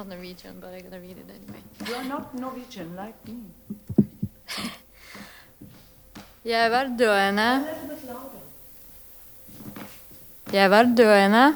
Not 0.00 0.08
Norwegian, 0.08 0.54
but 0.60 0.72
I'm 0.72 0.82
gonna 0.82 0.98
read 0.98 1.18
it 1.18 1.28
anyway. 1.28 1.60
You 1.86 1.94
are 1.94 2.04
not 2.04 2.34
Norwegian 2.34 2.96
like 2.96 3.18
me. 3.26 3.34
Jeg 6.44 6.70
var 6.70 6.88
døende 6.98 7.66
Jeg 10.52 10.70
var 10.70 10.82
døende 10.96 11.54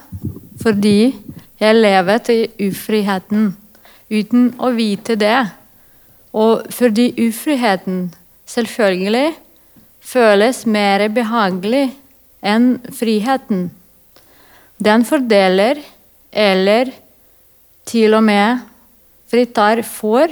fordi 0.60 1.14
jeg 1.60 1.74
levet 1.74 2.28
i 2.28 2.68
ufriheten 2.68 3.56
uten 4.12 4.50
å 4.60 4.70
vite 4.76 5.16
det. 5.16 5.38
Og 6.32 6.66
fordi 6.70 7.06
ufriheten 7.26 8.14
selvfølgelig 8.46 9.32
føles 10.00 10.66
mer 10.66 11.08
behagelig 11.08 11.86
enn 12.44 12.76
friheten. 12.92 13.70
Den 14.84 15.04
fordeler, 15.08 15.80
eller 16.32 16.92
til 17.88 18.16
og 18.16 18.24
med 18.26 18.62
fritar 19.30 19.82
for, 19.86 20.30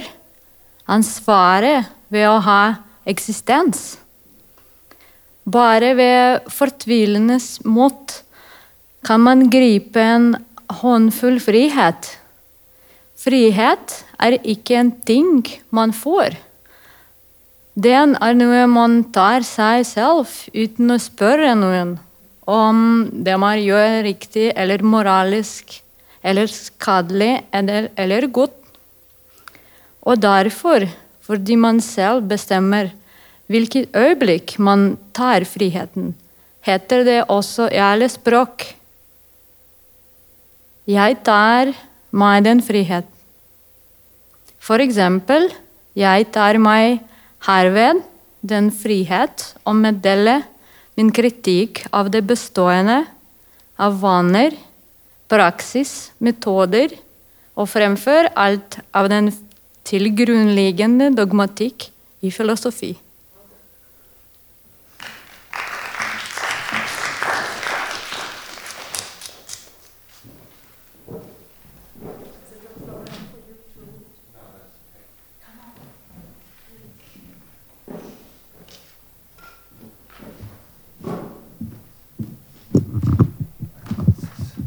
ansvaret 0.87 1.89
ved 2.13 2.27
å 2.29 2.39
ha 2.43 2.61
eksistens. 3.09 3.97
Bare 5.43 5.91
ved 5.97 6.47
fortvilende 6.51 7.39
mot 7.67 8.15
kan 9.03 9.23
man 9.25 9.49
gripe 9.51 9.99
en 9.99 10.29
håndfull 10.79 11.41
frihet. 11.43 12.07
Frihet 13.19 13.99
er 14.23 14.39
ikke 14.39 14.79
en 14.79 14.91
ting 15.03 15.43
man 15.71 15.91
får. 15.95 16.37
Den 17.73 18.15
er 18.21 18.35
noe 18.37 18.65
man 18.69 19.01
tar 19.15 19.43
seg 19.47 19.83
selv 19.89 20.31
uten 20.53 20.93
å 20.93 20.99
spørre 21.01 21.55
noen 21.57 21.97
om 22.47 23.07
det 23.25 23.35
man 23.39 23.59
gjør 23.59 24.03
riktig 24.05 24.51
eller 24.55 24.83
moralisk 24.85 25.82
eller 26.23 26.47
skadelig 26.47 27.43
eller, 27.53 27.89
eller 27.99 28.27
godt. 28.27 28.55
Og 30.03 30.19
derfor, 30.19 30.87
fordi 31.23 31.55
man 31.55 31.79
selv 31.83 32.25
bestemmer 32.27 32.91
hvilket 33.51 33.91
øyeblikk 33.95 34.57
man 34.59 34.97
tar 35.15 35.45
friheten, 35.47 36.13
heter 36.63 37.03
det 37.03 37.19
også 37.27 37.67
i 37.71 37.81
alle 37.83 38.07
språk 38.09 38.63
Jeg 40.87 41.15
tar 41.23 41.71
meg 42.11 42.43
den 42.43 42.59
frihet. 42.59 43.07
For 44.59 44.83
eksempel, 44.83 45.47
jeg 45.95 46.27
tar 46.35 46.59
meg 46.59 46.99
herved 47.47 48.01
den 48.43 48.67
frihet 48.75 49.45
å 49.63 49.71
meddele 49.75 50.41
min 50.99 51.11
kritikk 51.15 51.85
av 51.95 52.11
det 52.11 52.21
bestående, 52.27 53.05
av 53.79 53.95
vaner, 54.03 54.51
praksis, 55.33 56.11
metoder, 56.21 56.93
og 57.57 57.69
fremfor 57.69 58.29
alt 58.39 58.79
av 58.95 59.09
den 59.11 59.31
tilgrunnliggende 59.87 61.11
dogmatikk 61.17 61.89
i 62.23 62.31
filosofi. 62.33 62.93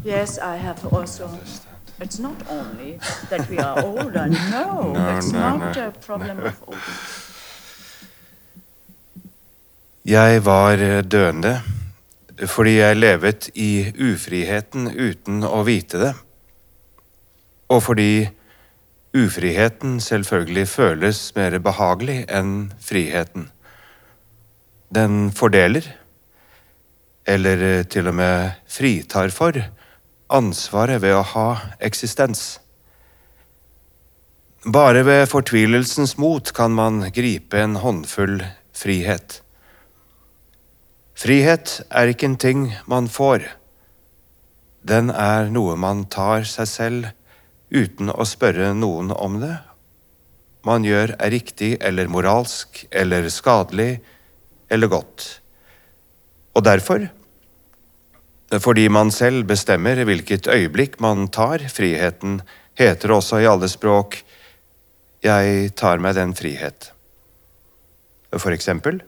Yes, 0.07 0.37
I 0.39 0.55
have 0.55 0.85
also. 0.93 1.27
It's 1.99 2.19
not 2.19 2.35
only 2.49 2.97
that 3.29 3.49
we 3.49 3.57
are 3.59 3.83
older. 3.83 4.27
No, 4.51 4.93
No, 4.93 5.17
it's 5.17 5.31
no, 5.33 5.39
not 5.57 5.75
no. 5.75 5.87
a 5.87 5.91
problem 5.91 6.37
of 6.39 6.61
older. 6.67 6.93
Jeg 10.05 10.45
var 10.45 10.77
døende 11.01 11.61
fordi 12.45 12.77
jeg 12.77 12.95
levet 12.97 13.49
i 13.57 13.91
ufriheten 13.99 14.87
uten 14.93 15.41
å 15.43 15.63
vite 15.67 15.97
det. 15.99 16.13
Og 17.73 17.81
fordi 17.83 18.29
ufriheten 19.17 19.97
selvfølgelig 19.99 20.67
føles 20.69 21.21
mer 21.35 21.57
behagelig 21.59 22.19
enn 22.29 22.53
friheten. 22.79 23.49
Den 24.95 25.31
fordeler, 25.35 25.81
eller 27.27 27.83
til 27.89 28.07
og 28.07 28.15
med 28.21 28.51
fritar 28.69 29.33
for, 29.33 29.57
ansvaret 30.27 31.01
ved 31.01 31.15
å 31.15 31.25
ha 31.33 31.49
eksistens. 31.83 32.59
Bare 34.67 35.03
ved 35.07 35.27
fortvilelsens 35.31 36.17
mot 36.19 36.51
kan 36.55 36.73
man 36.75 37.05
gripe 37.15 37.59
en 37.61 37.77
håndfull 37.79 38.41
frihet. 38.75 39.41
Frihet 41.17 41.79
er 41.89 42.11
ikke 42.11 42.27
en 42.29 42.41
ting 42.41 42.65
man 42.85 43.07
får. 43.09 43.47
Den 44.87 45.09
er 45.09 45.47
noe 45.51 45.77
man 45.79 46.05
tar 46.11 46.45
seg 46.47 46.67
selv 46.69 47.07
uten 47.73 48.11
å 48.11 48.27
spørre 48.27 48.73
noen 48.77 49.11
om 49.15 49.39
det. 49.41 49.55
Man 50.67 50.83
gjør 50.83 51.15
er 51.15 51.31
riktig 51.31 51.77
eller 51.79 52.11
moralsk 52.11 52.83
eller 52.91 53.29
skadelig 53.31 53.97
eller 54.69 54.91
godt. 54.91 55.27
Og 56.57 56.65
derfor, 56.65 57.07
fordi 58.51 58.87
man 58.89 59.11
selv 59.11 59.43
bestemmer 59.49 59.99
hvilket 60.07 60.47
øyeblikk 60.47 60.99
man 61.03 61.27
tar 61.27 61.65
friheten, 61.71 62.41
heter 62.77 63.07
det 63.07 63.17
også 63.17 63.41
i 63.41 63.49
alle 63.49 63.67
språk 63.67 64.23
'jeg 65.23 65.75
tar 65.75 65.97
meg 65.97 66.15
den 66.15 66.33
frihet'. 66.33 66.91
For 68.37 68.51
eksempel 68.51 69.01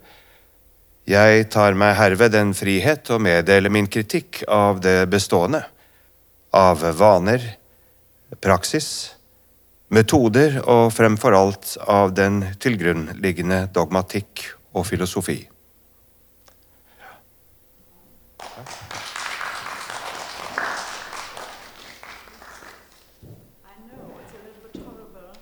jeg 1.07 1.49
tar 1.49 1.73
meg 1.73 1.95
herved 1.95 2.31
den 2.31 2.53
frihet 2.53 3.09
å 3.09 3.19
meddele 3.19 3.69
min 3.69 3.87
kritikk 3.87 4.43
av 4.47 4.81
det 4.81 5.09
bestående, 5.09 5.63
av 6.53 6.97
vaner, 6.97 7.57
praksis, 8.41 9.15
metoder 9.89 10.61
og 10.69 10.93
fremfor 10.93 11.33
alt 11.33 11.77
av 11.87 12.13
den 12.13 12.55
tilgrunnliggende 12.59 13.69
dogmatikk 13.73 14.53
og 14.73 14.85
filosofi. 14.85 15.49
I 18.39 18.43
know 23.89 24.13
it's 24.21 24.33
a 24.33 24.37
little 24.45 24.61
bit 24.61 24.77
horrible, 24.85 25.33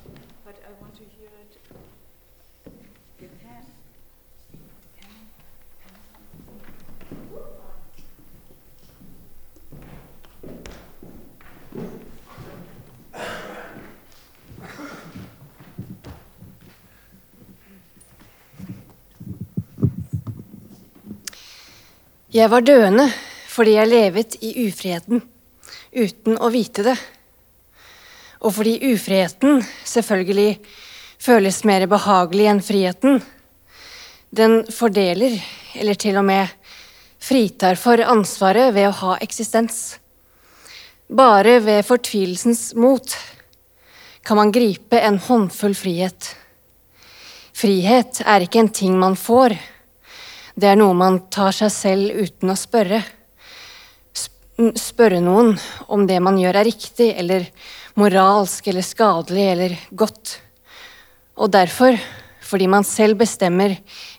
but 0.46 0.56
I 0.64 0.72
want 0.82 0.96
to 0.96 1.04
hear 1.04 1.28
it. 1.44 1.60
You 3.20 3.30
can. 3.42 3.66
Jeg 22.38 22.52
var 22.52 22.62
døende 22.62 23.08
fordi 23.50 23.72
jeg 23.80 23.90
levet 23.90 24.36
i 24.46 24.50
ufriheten 24.68 25.24
uten 25.98 26.36
å 26.38 26.50
vite 26.54 26.84
det. 26.86 26.94
Og 28.46 28.54
fordi 28.54 28.76
ufriheten 28.92 29.64
selvfølgelig 29.88 30.60
føles 31.18 31.64
mer 31.66 31.88
behagelig 31.90 32.46
enn 32.52 32.60
friheten. 32.62 33.24
Den 34.30 34.60
fordeler, 34.70 35.34
eller 35.74 35.98
til 35.98 36.20
og 36.20 36.28
med 36.28 36.52
fritar 37.18 37.80
for 37.82 38.04
ansvaret 38.06 38.76
ved 38.76 38.92
å 38.92 38.98
ha 39.00 39.16
eksistens. 39.26 39.98
Bare 41.10 41.56
ved 41.66 41.88
fortvilelsens 41.88 42.76
mot 42.78 43.16
kan 44.28 44.38
man 44.38 44.54
gripe 44.54 45.00
en 45.00 45.18
håndfull 45.18 45.74
frihet. 45.80 46.30
Frihet 47.58 48.22
er 48.28 48.46
ikke 48.46 48.62
en 48.62 48.72
ting 48.84 49.00
man 49.00 49.18
får. 49.18 49.58
Det 50.58 50.72
er 50.72 50.78
noe 50.80 50.96
man 50.98 51.20
tar 51.30 51.54
seg 51.54 51.70
selv 51.70 52.16
uten 52.18 52.50
å 52.50 52.58
spørre. 52.58 53.04
Spørre 54.58 55.20
noen 55.22 55.52
om 55.94 56.08
det 56.10 56.18
man 56.26 56.40
gjør 56.42 56.58
er 56.58 56.66
riktig, 56.66 57.12
eller 57.14 57.44
moralsk, 58.02 58.66
eller 58.72 58.86
skadelig, 58.86 59.44
eller 59.52 59.76
godt. 59.94 60.32
Og 61.38 61.52
derfor, 61.54 62.00
fordi 62.42 62.70
man 62.74 62.88
selv 62.90 63.20
bestemmer 63.20 63.76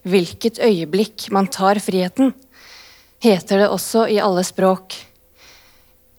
hvilket 0.07 0.61
øyeblikk 0.63 1.27
man 1.35 1.51
tar 1.51 1.81
friheten, 1.83 2.31
heter 3.19 3.65
det 3.65 3.73
også 3.75 4.07
i 4.07 4.21
alle 4.23 4.47
språk 4.47 4.95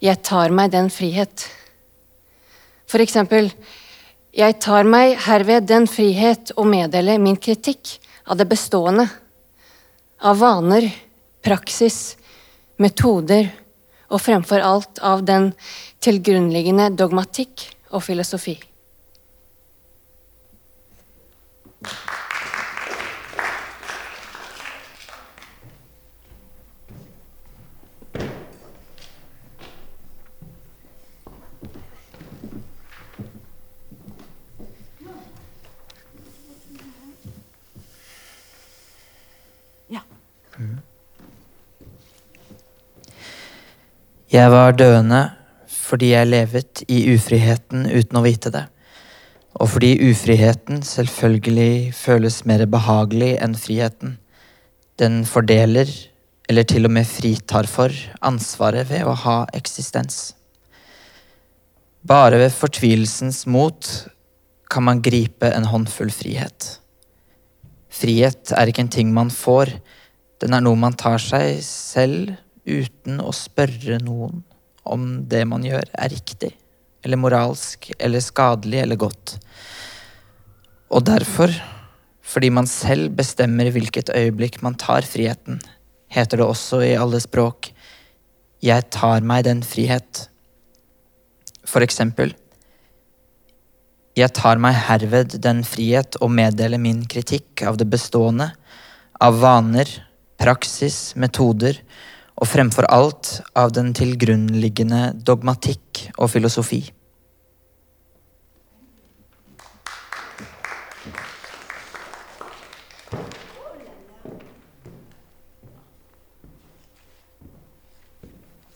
Jeg 0.03 0.19
tar 0.23 0.51
meg 0.51 0.73
den 0.75 0.91
frihet. 0.91 1.47
For 2.91 2.99
eksempel 2.99 3.47
Jeg 4.35 4.59
tar 4.59 4.83
meg 4.83 5.15
herved 5.29 5.71
den 5.71 5.87
frihet 5.87 6.51
å 6.59 6.67
meddele 6.67 7.15
min 7.23 7.39
kritikk 7.39 7.95
av 8.27 8.35
det 8.35 8.51
bestående, 8.51 9.07
av 10.21 10.39
vaner, 10.41 10.89
praksis, 11.45 12.17
metoder 12.79 13.49
og 14.09 14.21
fremfor 14.23 14.63
alt 14.65 14.99
av 15.05 15.23
den 15.27 15.51
tilgrunnliggende 16.03 16.89
dogmatikk 16.97 17.67
og 17.93 18.03
filosofi. 18.05 18.57
Ja. 21.79 21.89
Jeg 44.29 44.51
var 44.53 44.75
døende 44.77 45.23
fordi 45.65 46.11
jeg 46.11 46.29
levet 46.29 46.83
i 46.85 46.99
ufriheten 47.15 47.87
uten 47.89 48.17
å 48.19 48.21
vite 48.21 48.51
det. 48.53 48.67
Og 49.57 49.71
fordi 49.73 49.95
ufriheten 50.05 50.83
selvfølgelig 50.85 51.95
føles 51.97 52.35
mer 52.45 52.61
behagelig 52.69 53.31
enn 53.41 53.55
friheten. 53.57 54.19
Den 55.01 55.23
fordeler, 55.25 55.89
eller 56.45 56.67
til 56.69 56.85
og 56.85 56.93
med 56.93 57.09
fritar 57.09 57.65
for, 57.65 57.89
ansvaret 58.21 58.85
ved 58.91 59.07
å 59.09 59.15
ha 59.23 59.37
eksistens. 59.57 60.35
Bare 62.05 62.37
ved 62.37 62.53
fortvilelsens 62.53 63.47
mot 63.49 63.89
kan 64.69 64.85
man 64.85 65.01
gripe 65.01 65.49
en 65.49 65.65
håndfull 65.71 66.13
frihet. 66.13 66.75
Frihet 67.89 68.53
er 68.53 68.69
ikke 68.69 68.85
en 68.85 68.93
ting 68.93 69.09
man 69.09 69.33
får, 69.33 69.73
den 70.37 70.53
er 70.53 70.61
noe 70.61 70.77
man 70.77 70.93
tar 70.93 71.17
seg 71.17 71.63
selv 71.65 72.37
uten 72.69 73.19
å 73.23 73.33
spørre 73.35 73.99
noen 74.03 74.43
om 74.89 75.09
det 75.29 75.43
man 75.49 75.65
gjør 75.65 75.85
er 75.93 76.13
riktig, 76.13 76.53
eller 77.05 77.19
moralsk, 77.21 77.91
eller 77.99 78.23
skadelig 78.23 78.83
eller 78.83 78.99
godt. 78.99 79.35
Og 80.89 81.05
derfor, 81.05 81.53
fordi 82.25 82.49
man 82.53 82.69
selv 82.69 83.13
bestemmer 83.17 83.69
hvilket 83.73 84.11
øyeblikk 84.15 84.61
man 84.65 84.77
tar 84.79 85.05
friheten, 85.05 85.59
heter 86.09 86.41
det 86.41 86.47
også 86.49 86.81
i 86.85 86.95
alle 86.97 87.21
språk 87.21 87.69
Jeg 88.65 88.89
tar 88.91 89.21
meg 89.21 89.45
den 89.45 89.61
frihet. 89.63 90.25
For 91.69 91.85
eksempel 91.85 92.33
Jeg 94.17 94.33
tar 94.35 94.57
meg 94.57 94.75
herved 94.89 95.37
den 95.39 95.61
frihet 95.63 96.17
å 96.19 96.27
meddele 96.27 96.81
min 96.81 97.05
kritikk 97.07 97.61
av 97.63 97.77
det 97.77 97.87
bestående, 97.87 98.49
av 99.21 99.37
vaner, 99.39 99.87
praksis, 100.39 101.13
metoder, 101.15 101.77
og 102.39 102.47
fremfor 102.47 102.87
alt 102.87 103.41
av 103.59 103.73
den 103.75 103.91
tilgrunnliggende 103.93 105.11
dogmatikk 105.27 106.05
og 106.17 106.29
filosofi. 106.31 106.79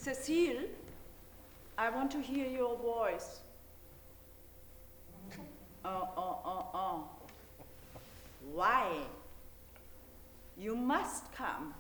Cecile, 0.04 0.68
I 1.78 1.90
want 1.96 2.12
to 2.12 2.20
hear 2.20 2.48
your 2.48 2.76
voice. 2.76 3.40
Oh, 5.86 6.08
oh, 6.18 6.38
oh, 6.46 6.66
oh. 6.74 7.04
Why? 8.54 9.08
You 10.58 10.76
must 10.76 11.32
come. 11.38 11.74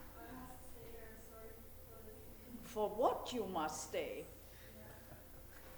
For 2.74 2.90
what 2.90 3.32
you 3.32 3.46
must 3.54 3.90
stay? 3.90 4.26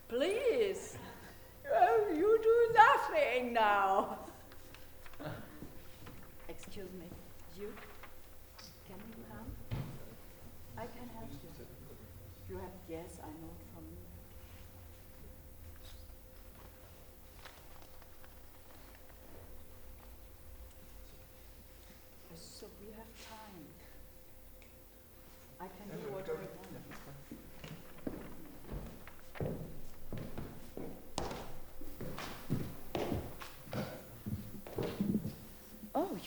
Please. 0.08 0.98
Oh, 1.70 2.06
you 2.16 2.40
do 2.42 2.74
nothing 2.74 3.52
now. 3.52 4.20
Excuse 6.48 6.94
me. 6.98 7.08
You? 7.60 7.74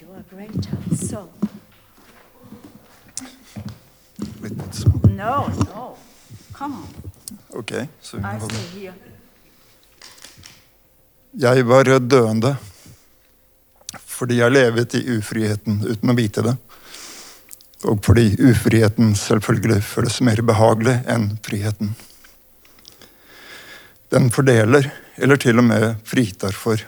You 0.01 0.07
are 0.15 0.23
great. 0.29 0.67
So, 0.95 1.29
Wait, 4.41 4.73
so. 4.73 4.89
no, 5.09 5.47
no. 5.47 5.97
Come 6.53 6.73
on. 6.73 6.87
Okay, 7.59 7.89
so 8.01 8.17
I 8.17 8.39
stay 8.39 8.79
here. 8.79 8.93
Jeg 11.33 11.65
var 11.65 11.83
døende 11.99 12.55
fordi 14.09 14.39
jeg 14.39 14.51
levet 14.51 14.95
i 14.97 15.03
ufriheten 15.15 15.77
uten 15.85 16.11
å 16.11 16.15
vite 16.17 16.41
det. 16.43 16.55
Og 17.87 18.01
fordi 18.03 18.33
ufriheten 18.49 19.13
selvfølgelig 19.15 19.83
føles 19.87 20.17
mer 20.27 20.41
behagelig 20.43 20.97
enn 21.07 21.29
friheten. 21.45 21.93
Den 24.11 24.27
fordeler, 24.33 24.89
eller 25.15 25.39
til 25.39 25.61
og 25.61 25.69
med 25.69 26.01
fritar 26.03 26.51
for, 26.51 26.81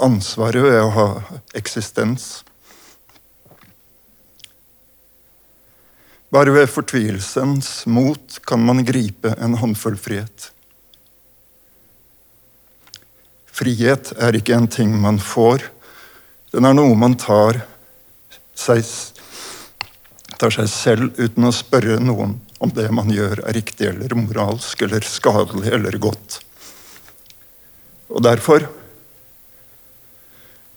ansvaret 0.00 0.64
ved 0.64 0.78
å 0.80 0.90
ha 0.96 1.06
eksistens. 1.58 2.42
Bare 6.32 6.54
ved 6.54 6.70
fortvilelsens 6.72 7.82
mot 7.92 8.38
kan 8.48 8.62
man 8.64 8.84
gripe 8.88 9.34
en 9.36 9.58
håndfull 9.60 9.98
frihet. 10.00 10.48
Frihet 13.52 14.14
er 14.16 14.38
ikke 14.38 14.56
en 14.56 14.70
ting 14.72 14.94
man 14.96 15.20
får, 15.20 15.66
den 16.56 16.64
er 16.64 16.76
noe 16.76 16.96
man 16.96 17.18
tar 17.20 17.60
seg, 18.56 18.80
tar 20.40 20.54
seg 20.56 20.70
selv 20.72 21.20
uten 21.20 21.48
å 21.48 21.52
spørre 21.52 21.98
noen 22.00 22.38
om 22.62 22.72
det 22.72 22.88
man 22.94 23.12
gjør 23.12 23.42
er 23.44 23.56
riktig 23.58 23.90
eller 23.90 24.16
moralsk 24.16 24.84
eller 24.86 25.04
skadelig 25.04 25.72
eller 25.76 26.00
godt. 26.00 26.40
Og 28.12 28.24
derfor, 28.24 28.68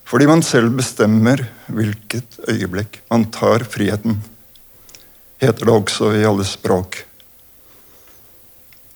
fordi 0.06 0.26
man 0.30 0.42
selv 0.46 0.70
bestemmer 0.78 1.40
hvilket 1.66 2.38
øyeblikk 2.46 3.00
man 3.10 3.26
tar 3.34 3.64
friheten, 3.66 4.20
heter 5.42 5.66
det 5.66 5.74
også 5.74 6.12
i 6.14 6.24
alle 6.26 6.46
språk. 6.46 7.00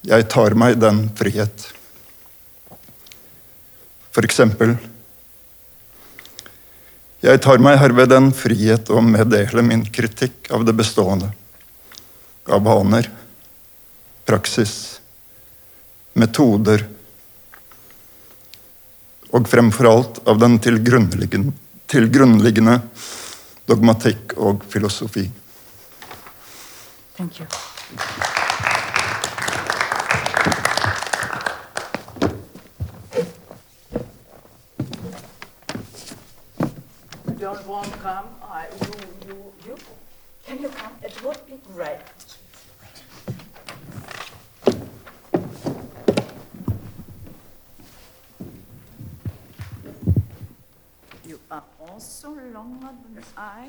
Jeg 0.07 0.29
tar 0.33 0.55
meg 0.57 0.79
den 0.81 1.09
frihet. 1.19 1.67
For 4.11 4.27
eksempel 4.27 4.79
Jeg 7.21 7.37
tar 7.45 7.61
meg 7.61 7.77
herved 7.77 8.09
den 8.09 8.31
frihet 8.33 8.89
å 8.89 9.03
meddele 9.05 9.61
min 9.61 9.83
kritikk 9.85 10.49
av 10.57 10.63
det 10.65 10.73
bestående. 10.73 11.27
Av 12.49 12.63
vaner, 12.65 13.11
praksis, 14.25 15.03
metoder 16.17 16.87
og 19.33 19.49
fremfor 19.49 19.91
alt 19.91 20.23
av 20.29 20.41
den 20.43 20.59
tilgrunnliggende, 20.63 21.53
tilgrunnliggende 21.91 22.81
dogmatikk 23.71 24.37
og 24.39 24.65
filosofi. 24.71 25.29
Thank 27.17 27.41
you. 27.41 27.47
Don't 37.41 37.67
want 37.67 37.91
come? 38.03 38.27
I 38.43 38.61
I, 38.61 38.67
you, 38.85 38.95
you, 39.27 39.53
you, 39.67 39.77
can 40.47 40.63
you 40.63 40.69
come? 40.69 40.93
It 41.03 41.23
would 41.25 41.39
be 41.47 41.59
great. 41.75 42.01
You 51.27 51.39
are 51.51 51.63
also 51.93 52.29
longer 52.55 52.93
than 53.15 53.25
I, 53.37 53.69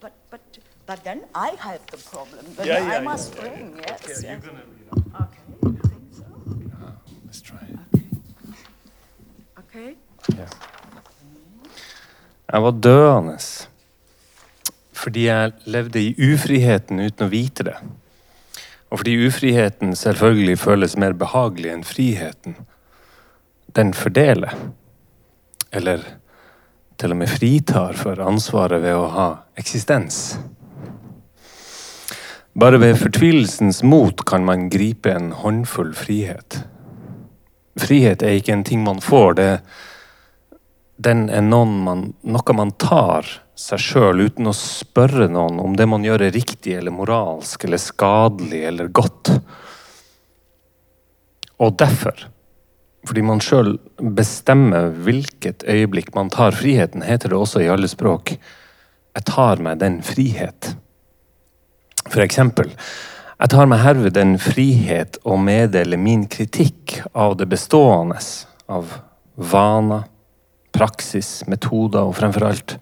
but, 0.00 0.12
but, 0.30 0.58
but 0.86 1.04
then 1.04 1.20
I 1.34 1.50
have 1.58 1.80
the 1.90 1.98
problem. 2.10 2.44
But 2.56 2.66
Yeah, 2.66 2.86
yeah, 2.86 2.98
I 2.98 3.00
must 3.00 3.34
yeah, 3.34 3.40
bring, 3.40 3.76
yes. 3.76 4.00
Okay, 4.02 4.28
yes. 4.28 4.44
gonna, 4.44 4.64
you 4.78 4.84
know. 4.90 5.24
Okay, 5.24 5.42
you 5.62 5.72
think 5.90 6.04
so? 6.12 6.24
Let's 7.26 7.40
try. 7.40 7.66
Okay. 9.58 9.96
Jeg 12.52 12.62
var 12.62 12.70
døende 12.70 13.38
fordi 14.92 15.26
jeg 15.26 15.52
levde 15.64 16.00
i 16.00 16.14
ufriheten 16.32 17.00
uten 17.00 17.26
å 17.26 17.30
vite 17.30 17.66
det. 17.68 17.74
Og 18.90 18.98
fordi 19.02 19.26
ufriheten 19.26 19.94
selvfølgelig 19.94 20.58
føles 20.58 20.96
mer 20.96 21.12
behagelig 21.12 21.70
enn 21.74 21.84
friheten. 21.84 22.56
Den 23.76 23.92
fordeler. 23.94 24.54
Eller 25.72 26.02
til 26.96 27.12
og 27.12 27.20
med 27.20 27.30
fritar 27.30 27.96
for 27.98 28.20
ansvaret 28.24 28.82
ved 28.82 28.96
å 28.96 29.08
ha 29.12 29.26
eksistens. 29.58 30.36
Bare 32.56 32.80
ved 32.80 32.96
fortvilelsens 32.96 33.82
mot 33.84 34.24
kan 34.24 34.44
man 34.44 34.70
gripe 34.72 35.12
en 35.12 35.32
håndfull 35.36 35.92
frihet. 35.96 36.62
Frihet 37.76 38.22
er 38.24 38.38
ikke 38.38 38.54
en 38.56 38.64
ting 38.64 38.80
man 38.84 39.02
får, 39.04 39.34
det, 39.36 39.50
den 40.96 41.26
er 41.28 41.44
man, 41.44 42.14
noe 42.24 42.56
man 42.56 42.72
tar 42.80 43.28
seg 43.56 43.80
sjøl 43.80 44.24
uten 44.24 44.48
å 44.48 44.54
spørre 44.56 45.28
noen 45.32 45.60
om 45.60 45.76
det 45.76 45.84
man 45.88 46.04
gjør 46.04 46.26
er 46.26 46.32
riktig 46.32 46.78
eller 46.78 46.96
moralsk 46.96 47.64
eller 47.68 47.80
skadelig 47.80 48.62
eller 48.70 48.88
godt. 48.88 49.32
Og 51.60 51.76
derfor, 51.76 52.26
fordi 53.06 53.22
man 53.22 53.40
sjøl 53.42 53.76
bestemmer 54.16 54.90
hvilket 55.06 55.64
øyeblikk 55.68 56.14
man 56.16 56.30
tar 56.32 56.56
friheten, 56.56 57.04
heter 57.06 57.30
det 57.30 57.38
også 57.38 57.62
i 57.62 57.70
alle 57.70 57.88
språk 57.88 58.36
'jeg 58.36 59.24
tar 59.24 59.62
meg 59.62 59.78
den 59.80 60.02
frihet'. 60.02 60.74
For 62.10 62.20
eksempel, 62.20 62.70
jeg 63.40 63.48
tar 63.48 63.66
meg 63.66 63.78
herved 63.78 64.14
den 64.14 64.38
frihet 64.38 65.18
å 65.24 65.36
meddele 65.36 65.96
min 65.96 66.26
kritikk 66.26 67.00
av 67.14 67.36
det 67.36 67.48
bestående, 67.48 68.18
av 68.68 69.00
vaner, 69.36 70.04
praksis, 70.72 71.42
metoder 71.46 72.00
og 72.00 72.14
fremfor 72.14 72.46
alt 72.46 72.78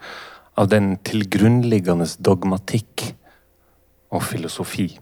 av 0.57 0.69
den 0.69 0.97
tilgrunnliggende 0.97 2.07
dogmatikk 2.19 3.15
og 4.11 4.23
filosofi. 4.23 4.99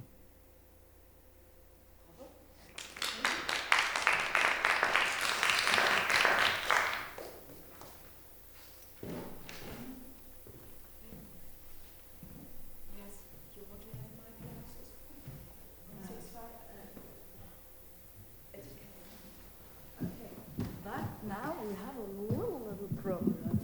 But 20.84 21.28
now 21.28 21.54
we 21.62 21.74
have 21.74 21.96
a 21.96 22.08
little, 22.32 22.60
little 22.68 22.88
problem. 23.02 23.60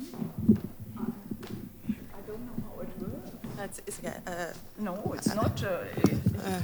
I 0.99 2.21
don't 2.27 2.45
know 2.47 2.59
how 2.63 2.81
it 2.83 2.89
works. 3.01 3.79
It's, 3.87 3.99
it's, 4.01 4.05
uh, 4.05 4.53
No, 4.79 5.08
it's 5.19 5.35
not. 5.35 5.63
Uh, 5.65 6.61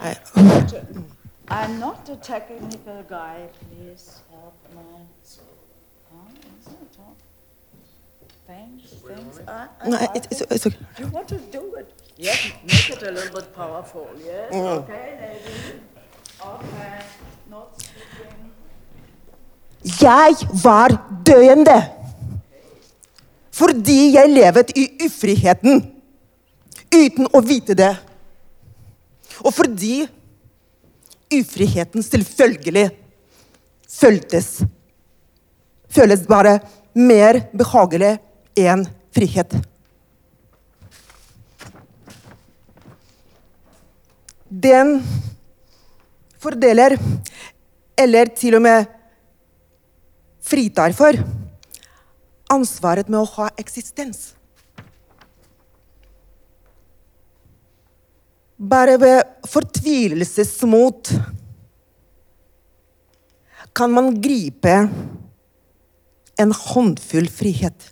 I, 0.00 0.16
I'm 1.48 1.78
not 1.78 2.08
a 2.08 2.16
technical 2.16 3.02
guy. 3.08 3.48
Please 3.60 4.20
help 4.30 4.54
me. 4.74 4.82
Thanks, 8.46 8.90
thanks. 9.08 9.40
I, 9.48 9.68
I, 9.80 9.88
no, 9.88 9.96
it, 9.96 10.28
it's, 10.30 10.40
it's 10.42 10.66
okay. 10.66 10.76
You 10.98 11.06
want 11.06 11.28
to 11.28 11.38
do 11.38 11.74
it? 11.76 11.90
Yes, 12.18 12.52
make 12.62 12.90
it 12.90 13.02
a 13.02 13.10
little 13.10 13.34
bit 13.40 13.54
powerful. 13.54 14.06
Yes. 14.22 14.52
Mm. 14.52 14.84
Okay, 14.84 15.06
lady. 15.20 15.80
Okay. 16.44 17.00
Not 17.50 17.68
sleeping. 17.80 18.52
Jeg 20.02 20.34
var 20.64 21.20
døende. 21.26 21.90
Fordi 23.52 24.12
jeg 24.14 24.28
levet 24.28 24.70
i 24.76 24.88
ufriheten 25.06 25.93
uten 26.94 27.28
å 27.34 27.42
vite 27.44 27.76
det. 27.78 27.92
Og 29.42 29.50
fordi 29.54 30.04
ufriheten 31.34 32.04
selvfølgelig 32.06 32.88
føltes 33.90 34.56
Føles 35.94 36.24
bare 36.26 36.56
mer 36.98 37.38
behagelig 37.54 38.16
enn 38.58 38.82
frihet. 39.14 39.52
Den 44.50 44.96
fordeler, 46.42 46.96
eller 47.98 48.30
til 48.34 48.58
og 48.58 48.64
med 48.66 48.90
fritar 50.44 50.94
for, 50.98 51.18
ansvaret 52.50 53.10
med 53.10 53.22
å 53.22 53.30
ha 53.36 53.48
eksistens. 53.58 54.32
Bare 58.58 59.00
ved 59.00 59.22
fortvilelsesmot 59.50 61.10
kan 63.74 63.90
man 63.90 64.12
gripe 64.22 64.74
en 66.38 66.52
håndfull 66.54 67.26
frihet. 67.30 67.90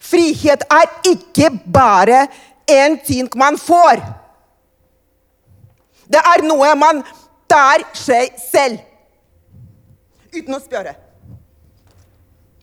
Frihet 0.00 0.62
er 0.70 0.86
ikke 1.10 1.50
bare 1.74 2.26
en 2.70 2.98
ting 3.06 3.28
man 3.36 3.58
får. 3.58 4.02
Det 6.06 6.22
er 6.22 6.44
noe 6.46 6.70
man 6.78 7.02
tar 7.50 7.82
seg 7.98 8.38
selv. 8.38 8.78
Uten 10.32 10.56
å 10.56 10.62
spørre 10.62 10.94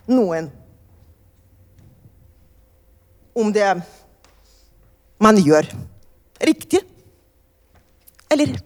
noen 0.10 0.48
om 3.38 3.52
det 3.54 3.68
man 5.22 5.38
gjør, 5.38 5.68
riktig 6.40 6.80
eller 8.30 8.60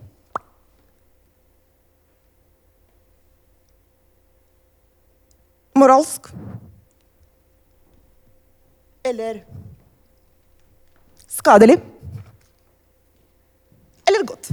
moralsk. 5.76 6.28
Eller 9.04 9.44
skadelig. 11.28 11.78
Eller 14.08 14.26
godt. 14.28 14.52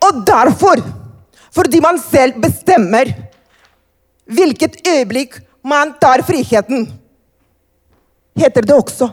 Og 0.00 0.22
derfor, 0.26 0.82
fordi 1.54 1.80
man 1.80 1.98
selv 2.02 2.40
bestemmer 2.42 3.10
hvilket 4.30 4.78
øyeblikk 4.86 5.40
man 5.64 5.94
tar 6.02 6.22
friheten, 6.26 6.86
heter 8.38 8.62
det 8.62 8.74
også 8.74 9.10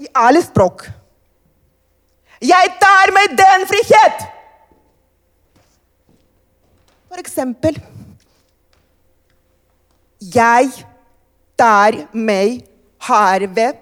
i 0.00 0.08
alle 0.16 0.42
språk 0.44 0.86
Jeg 2.40 2.72
tar 2.80 3.12
meg 3.12 3.34
den 3.36 3.66
frihet! 3.68 4.24
For 7.10 7.20
eksempel 7.20 7.76
Jeg 10.32 10.72
tar 11.60 11.98
meg 12.16 12.62
herved 13.04 13.80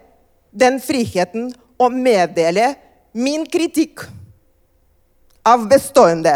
den 0.58 0.78
friheten 0.82 1.50
å 1.78 1.88
meddele 1.92 2.72
min 3.14 3.44
kritikk 3.46 4.04
av 5.46 5.66
bestående. 5.70 6.34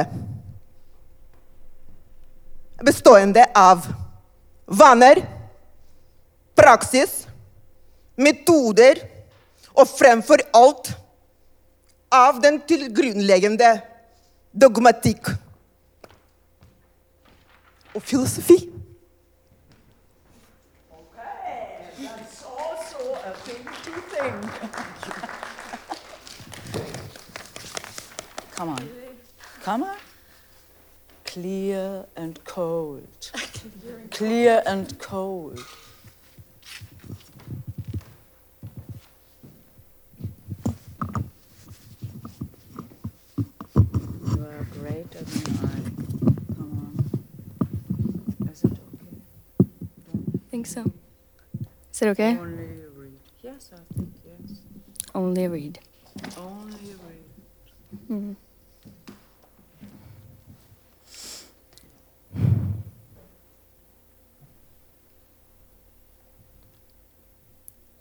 Bestående 2.83 3.45
av 3.59 3.87
vaner, 4.67 5.23
praksis, 6.59 7.25
metoder 8.17 9.01
og 9.75 9.89
fremfor 9.89 10.45
alt 10.55 10.93
av 12.13 12.43
den 12.45 12.61
tilgrunnleggende 12.69 13.81
dogmatikk 14.53 15.33
og 17.95 18.03
filosofi. 18.03 18.59
Okay, 20.93 21.73
that's 21.99 22.45
also 22.45 23.15
a 23.25 23.33
thing 23.45 23.65
to 23.85 23.93
think. 24.13 24.43
Come 28.57 28.69
on. 28.71 28.89
Come 29.63 29.83
on. 29.85 29.97
Clear 31.25 32.05
and 32.17 32.39
cold. 32.45 33.31
clear 34.11 34.63
and 34.67 34.99
cold. 34.99 35.59
You 43.75 44.45
are 44.45 44.67
greater 44.79 45.25
than 45.25 45.49
I. 45.65 46.55
Come 46.55 46.73
on. 46.83 48.49
Is 48.51 48.65
it 48.65 48.73
okay? 48.73 50.39
think 50.51 50.67
so. 50.67 50.93
Is 51.92 51.92
it 52.03 52.09
okay? 52.09 52.37
Only 52.37 52.67
read. 52.97 53.19
Yes, 53.43 53.71
I 53.73 53.95
think 53.95 54.11
yes. 54.27 54.59
Only 55.15 55.49
read. 55.49 55.79
Only 56.37 56.95
read. 56.99 57.27
Mm. 58.09 58.37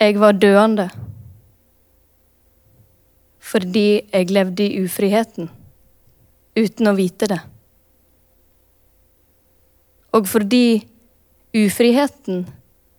Jeg 0.02 0.20
var 0.20 0.32
døende 0.32 0.89
fordi 3.52 4.02
jeg 4.14 4.32
levde 4.32 4.64
i 4.64 4.80
ufriheten 4.82 5.49
uten 6.58 6.88
å 6.88 6.93
vite 6.95 7.28
det. 7.28 7.39
Og 10.16 10.28
fordi 10.28 10.88
ufriheten 11.56 12.45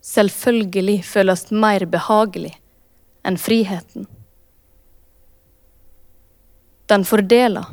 selvfølgelig 0.03 0.99
føles 1.07 1.47
mer 1.51 1.85
behagelig 1.89 2.53
enn 3.23 3.39
friheten. 3.39 4.07
Den 6.91 7.05
fordeler. 7.07 7.69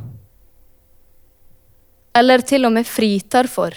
Eller 2.14 2.42
til 2.46 2.66
og 2.66 2.74
med 2.74 2.86
fritar 2.86 3.50
for 3.50 3.74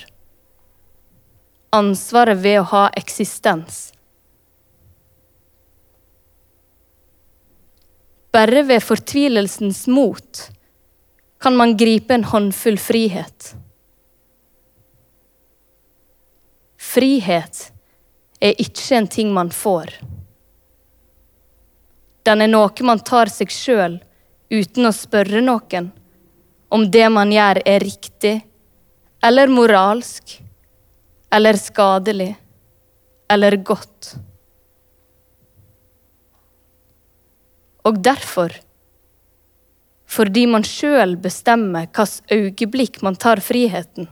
ansvaret 1.74 2.38
ved 2.38 2.60
å 2.62 2.70
ha 2.70 2.84
eksistens. 2.98 3.88
Bare 8.34 8.64
ved 8.66 8.82
fortvilelsens 8.82 9.84
mot 9.90 10.48
kan 11.42 11.58
man 11.58 11.76
gripe 11.78 12.14
en 12.14 12.26
håndfull 12.30 12.78
frihet. 12.82 13.54
Frihet 16.94 17.73
er 18.44 18.60
ikke 18.60 18.98
en 18.98 19.08
ting 19.08 19.32
man 19.34 19.52
får. 19.56 19.94
Den 22.28 22.44
er 22.44 22.52
noe 22.52 22.88
man 22.88 23.02
tar 23.04 23.32
seg 23.32 23.52
sjøl 23.52 24.00
uten 24.54 24.88
å 24.88 24.96
spørre 24.96 25.42
noen 25.44 25.92
om 26.74 26.86
det 26.90 27.06
man 27.14 27.32
gjør 27.32 27.60
er 27.70 27.84
riktig, 27.84 28.34
eller 29.24 29.52
moralsk, 29.52 30.40
eller 31.34 31.60
skadelig, 31.62 32.32
eller 33.30 33.58
godt. 33.62 34.16
Og 37.86 38.00
derfor, 38.02 38.56
fordi 40.10 40.48
man 40.50 40.66
sjøl 40.66 41.14
bestemmer 41.22 41.86
hvilket 41.92 42.34
øyeblikk 42.34 43.02
man 43.06 43.20
tar 43.22 43.44
friheten, 43.44 44.10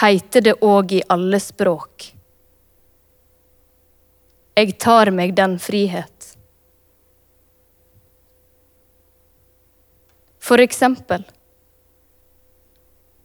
heiter 0.00 0.44
det 0.44 0.54
òg 0.64 0.92
i 0.92 1.02
alle 1.08 1.40
språk. 1.40 2.10
Jeg 4.54 4.76
tar 4.78 5.10
meg 5.10 5.34
den 5.34 5.56
frihet. 5.58 6.34
For 10.44 10.60
eksempel. 10.62 11.24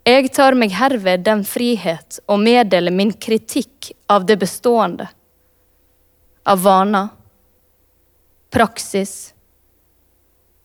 Jeg 0.09 0.31
tar 0.33 0.55
meg 0.57 0.73
herved 0.73 1.25
den 1.27 1.43
frihet 1.45 2.17
å 2.25 2.37
meddele 2.41 2.89
min 2.95 3.11
kritikk 3.13 3.91
av 4.09 4.25
det 4.25 4.39
bestående, 4.41 5.05
av 6.49 6.63
vaner, 6.63 7.11
praksis, 8.49 9.35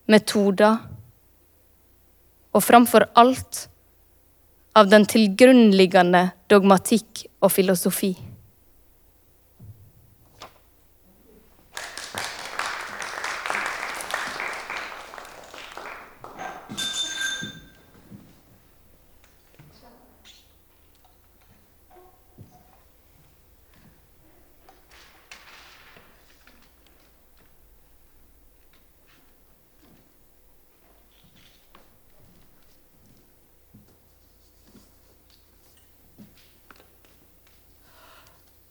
metoder, 0.09 0.78
og 2.55 2.62
framfor 2.64 3.11
alt 3.20 3.66
av 4.75 4.89
den 4.91 5.07
tilgrunnliggende 5.07 6.29
dogmatikk 6.51 7.27
og 7.41 7.53
filosofi. 7.55 8.14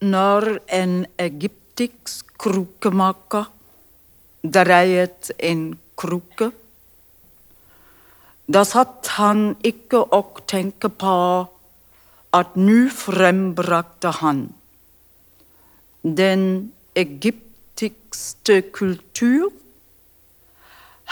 Når 0.03 0.57
en 0.67 1.05
egyptisk 1.21 2.33
krukemaker 2.41 3.45
dreiet 4.43 5.31
en 5.39 5.61
kruke, 5.95 6.49
da 8.51 8.65
satt 8.67 9.07
han 9.15 9.53
ikke 9.63 10.01
og 10.17 10.41
tenkte 10.51 10.89
på 10.91 11.15
at 12.35 12.57
nå 12.59 12.89
frembrakte 12.91 14.11
han 14.19 14.49
den 16.03 16.73
egyptiske 16.99 18.61
kultur. 18.75 19.51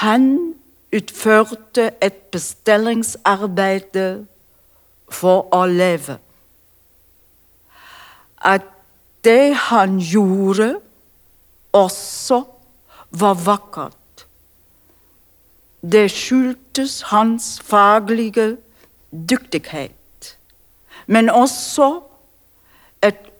Han 0.04 0.56
utførte 0.92 1.92
et 2.02 2.20
bestillingsarbeid 2.34 3.96
for 5.12 5.48
å 5.56 5.64
leve. 5.70 6.18
At 8.42 8.71
det 9.24 9.56
han 9.56 10.00
gjorde, 10.00 10.80
også 11.72 12.44
var 13.12 13.34
vakkert. 13.34 14.26
Det 15.82 16.12
skyldtes 16.12 17.02
hans 17.02 17.62
faglige 17.66 18.58
dyktighet, 19.12 20.38
men 21.08 21.30
også 21.30 22.02
et 23.04 23.32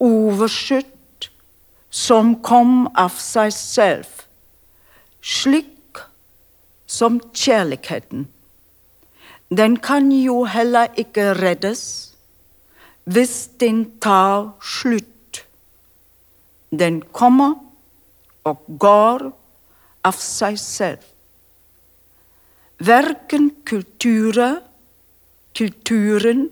overskytt 0.00 1.30
som 1.90 2.34
kom 2.44 2.86
av 2.94 3.16
seg 3.20 3.52
selv, 3.56 4.24
slik 5.22 6.02
som 6.86 7.20
kjærligheten. 7.32 8.26
Den 9.50 9.76
kan 9.76 10.10
jo 10.12 10.44
heller 10.44 10.92
ikke 10.98 11.32
reddes 11.38 12.12
hvis 13.06 13.46
den 13.60 13.84
tar 14.02 14.56
slutt. 14.60 15.15
Den 16.78 17.00
kommer 17.12 17.54
og 18.46 18.62
går 18.78 19.26
av 20.06 20.18
seg 20.22 20.58
selv. 20.60 21.02
Verken 22.78 23.50
kulturer, 23.64 24.60
kulturen 25.56 26.48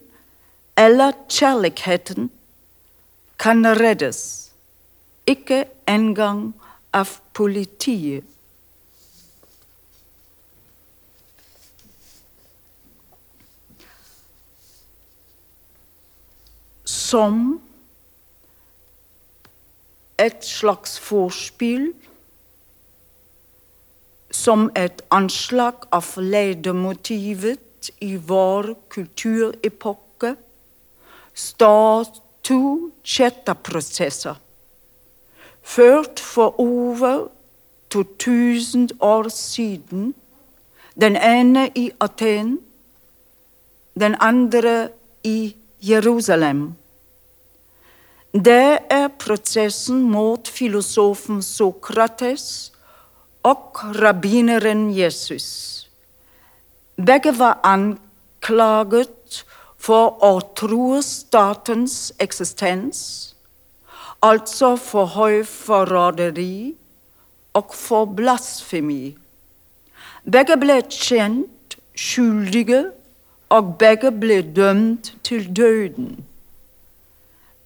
eller 0.81 1.13
kjærligheten 1.29 2.31
kan 3.39 3.67
reddes, 3.77 4.51
ikke 5.29 5.65
engang 5.87 6.53
av 6.95 7.19
politiet. 7.37 8.25
som 17.15 17.61
et 20.19 20.45
slags 20.45 20.99
vorspiel, 21.11 21.93
som 24.31 24.71
et 24.77 25.03
anslag 25.15 25.87
av 25.95 26.07
ledemotivet 26.19 27.91
i 28.01 28.17
vår 28.17 28.75
kulturepoke, 28.91 30.35
står 31.35 32.11
to 32.47 32.61
kjetterprosesser, 33.03 34.37
ført 35.63 36.21
for 36.21 36.61
over 36.61 37.29
2000 37.95 38.91
år 39.01 39.29
siden, 39.29 40.15
den 41.01 41.17
ene 41.17 41.69
i 41.75 41.91
Aten, 42.01 42.59
den 43.95 44.17
andre 44.21 44.89
i 45.25 45.57
Jerusalem. 45.83 46.75
Det 48.35 48.79
er 48.91 49.13
prosessen 49.15 50.01
mot 50.11 50.49
filosofen 50.51 51.39
Sokrates 51.39 52.73
og 53.47 53.79
rabbineren 53.95 54.89
Jesus. 54.91 55.87
Begge 56.99 57.31
var 57.39 57.61
anklaget 57.63 59.45
for 59.79 60.19
å 60.19 60.33
true 60.59 60.99
statens 61.07 62.11
eksistens, 62.19 62.99
altså 64.19 64.75
for 64.83 65.15
høyforræderi 65.15 66.75
og 67.55 67.71
for 67.71 68.11
blasfemi. 68.19 69.15
Begge 70.27 70.59
ble 70.59 70.83
kjent 70.91 71.79
skyldige, 71.95 72.89
og 73.55 73.77
begge 73.79 74.11
ble 74.11 74.43
dømt 74.43 75.15
til 75.23 75.47
døden. 75.55 76.25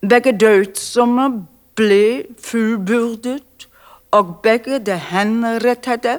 Begge 0.01 0.39
dødsomme 0.39 1.47
ble 1.75 2.25
fullbyrdet, 2.39 3.69
og 4.11 4.37
begge 4.43 4.79
de 4.79 4.99
henrettede 4.99 6.19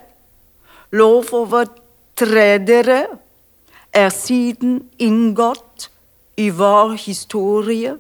lovovertredere 0.92 3.06
er 3.94 4.10
siden 4.10 4.90
inngått 5.00 5.92
i 6.38 6.50
vår 6.50 6.92
historie 7.06 7.98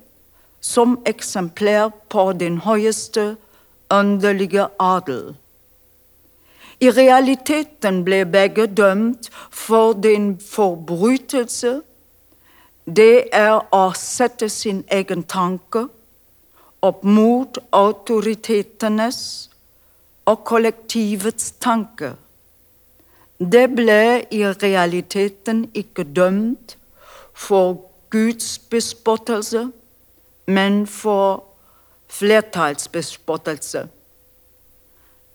som 0.61 0.99
eksemplær 1.05 1.89
på 2.09 2.33
den 2.33 2.57
høyeste 2.67 3.35
åndelige 3.91 4.67
adel. 4.79 5.35
I 6.79 6.91
realiteten 6.91 8.03
ble 8.03 8.25
begge 8.25 8.67
dømt 8.67 9.29
for 9.51 9.93
den 9.93 10.39
forbrytelse 10.39 11.81
det 12.95 13.29
er 13.35 13.59
å 13.75 13.83
sette 13.97 14.49
sin 14.49 14.83
egen 14.91 15.23
tanke 15.23 15.85
opp 16.81 17.03
mot 17.03 17.59
autoritetenes 17.75 19.19
og 20.29 20.43
kollektivets 20.47 21.51
tanke. 21.61 22.13
Det 23.39 23.67
ble 23.75 24.25
i 24.31 24.41
realiteten 24.47 25.67
ikke 25.73 26.03
dømt 26.15 26.75
for 27.33 27.77
Guds 28.09 28.57
bespottelse, 28.71 29.69
men 30.47 30.85
for 30.87 31.43
flertallsbespottelse. 32.09 33.85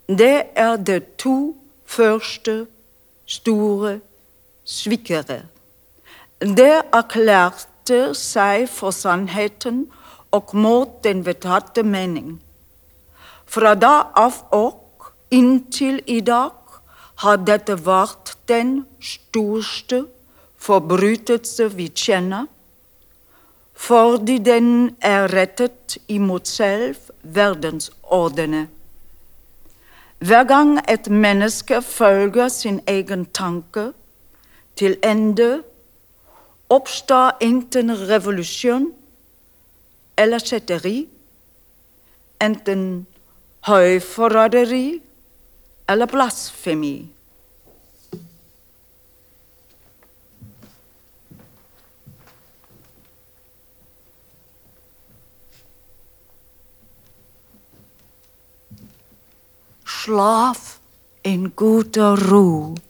Det 0.08 0.36
er 0.54 0.76
de 0.76 1.00
to 1.18 1.54
første 1.86 2.66
store 3.26 4.00
svikere. 4.64 5.53
Det 6.40 6.82
erklærte 6.92 8.14
seg 8.18 8.66
for 8.68 8.90
sannheten 8.90 9.84
og 10.34 10.50
mot 10.54 11.04
den 11.04 11.22
vedtatte 11.26 11.82
mening. 11.82 12.40
Fra 13.46 13.74
da 13.74 14.10
av 14.18 14.40
og 14.50 15.12
inntil 15.30 16.00
i 16.06 16.20
dag 16.20 16.52
har 17.22 17.36
dette 17.46 17.76
vært 17.86 18.34
den 18.50 18.82
største 18.98 20.04
forbrytelse 20.58 21.68
vi 21.76 21.86
kjenner, 21.94 22.46
fordi 23.74 24.38
den 24.38 24.96
er 25.00 25.28
rettet 25.30 25.98
imot 26.08 26.48
selv 26.48 26.96
verdensordene. 27.22 28.66
Hver 30.18 30.44
gang 30.48 30.78
et 30.88 31.10
menneske 31.10 31.82
følger 31.82 32.48
sin 32.48 32.80
egen 32.86 33.26
tanke 33.26 33.92
til 34.76 34.96
ende, 35.02 35.62
opstår 36.74 37.36
enten 37.40 37.92
revolution 38.08 38.92
eller 40.18 40.38
kætteri, 40.38 41.08
enten 42.42 43.06
højforræderi 43.60 45.02
eller 45.88 46.06
Blasphemie. 46.06 47.08
Schlaf 59.86 60.78
in 61.24 61.50
guter 61.50 62.16
Ruhe 62.30 62.83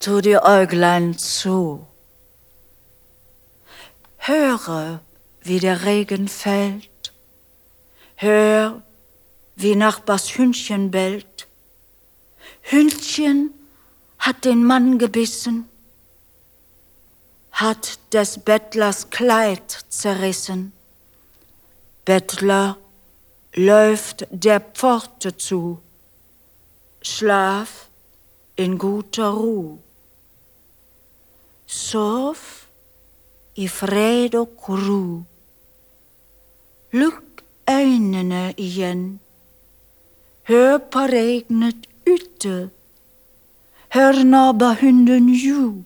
to 0.00 0.22
de 0.22 0.38
Äuglein 0.38 1.18
zu. 1.18 1.86
Höre, 4.16 5.00
wie 5.42 5.60
der 5.60 5.84
Regen 5.84 6.26
fällt. 6.26 7.12
Hör, 8.16 8.82
wie 9.56 9.76
Nachbars 9.76 10.36
Hündchen 10.36 10.90
bellt. 10.90 11.46
Hündchen 12.62 13.52
hat 14.18 14.44
den 14.44 14.64
Mann 14.64 14.98
gebissen, 14.98 15.68
hat 17.52 17.98
des 18.12 18.38
Bettlers 18.38 19.10
Kleid 19.10 19.84
zerrissen. 19.90 20.72
Bettler 22.06 22.78
läuft 23.54 24.26
der 24.30 24.60
Pforte 24.60 25.36
zu. 25.36 25.80
Schlaf 27.02 27.88
in 28.56 28.78
guter 28.78 29.28
Ruhe. 29.28 29.78
Sov 31.70 32.38
i 33.54 33.68
fred 33.70 34.34
og 34.34 34.64
ro. 34.66 35.02
Lukk 36.98 37.44
øynene 37.70 38.54
igjen. 38.58 39.20
Hør 40.50 40.78
på 40.90 41.04
regnet 41.12 41.86
ute. 42.10 42.70
Hør 43.94 44.18
nabohunden 44.32 45.28
ju. 45.34 45.84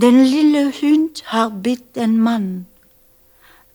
Den 0.00 0.22
lille 0.24 0.62
hund 0.78 1.24
har 1.24 1.50
bitt 1.50 1.98
en 1.98 2.16
mann. 2.22 2.66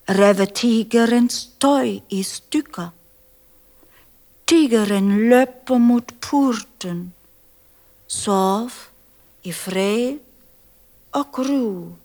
Revet 0.07 0.55
tigerens 0.55 1.49
tøy 1.59 1.99
i 2.09 2.23
stykker. 2.23 2.95
Tigeren 4.47 5.11
løper 5.27 5.77
mot 5.77 6.15
porten. 6.21 7.05
Sov 8.07 8.92
i 9.43 9.51
fred 9.51 10.19
og 11.13 11.39
ro. 11.39 11.95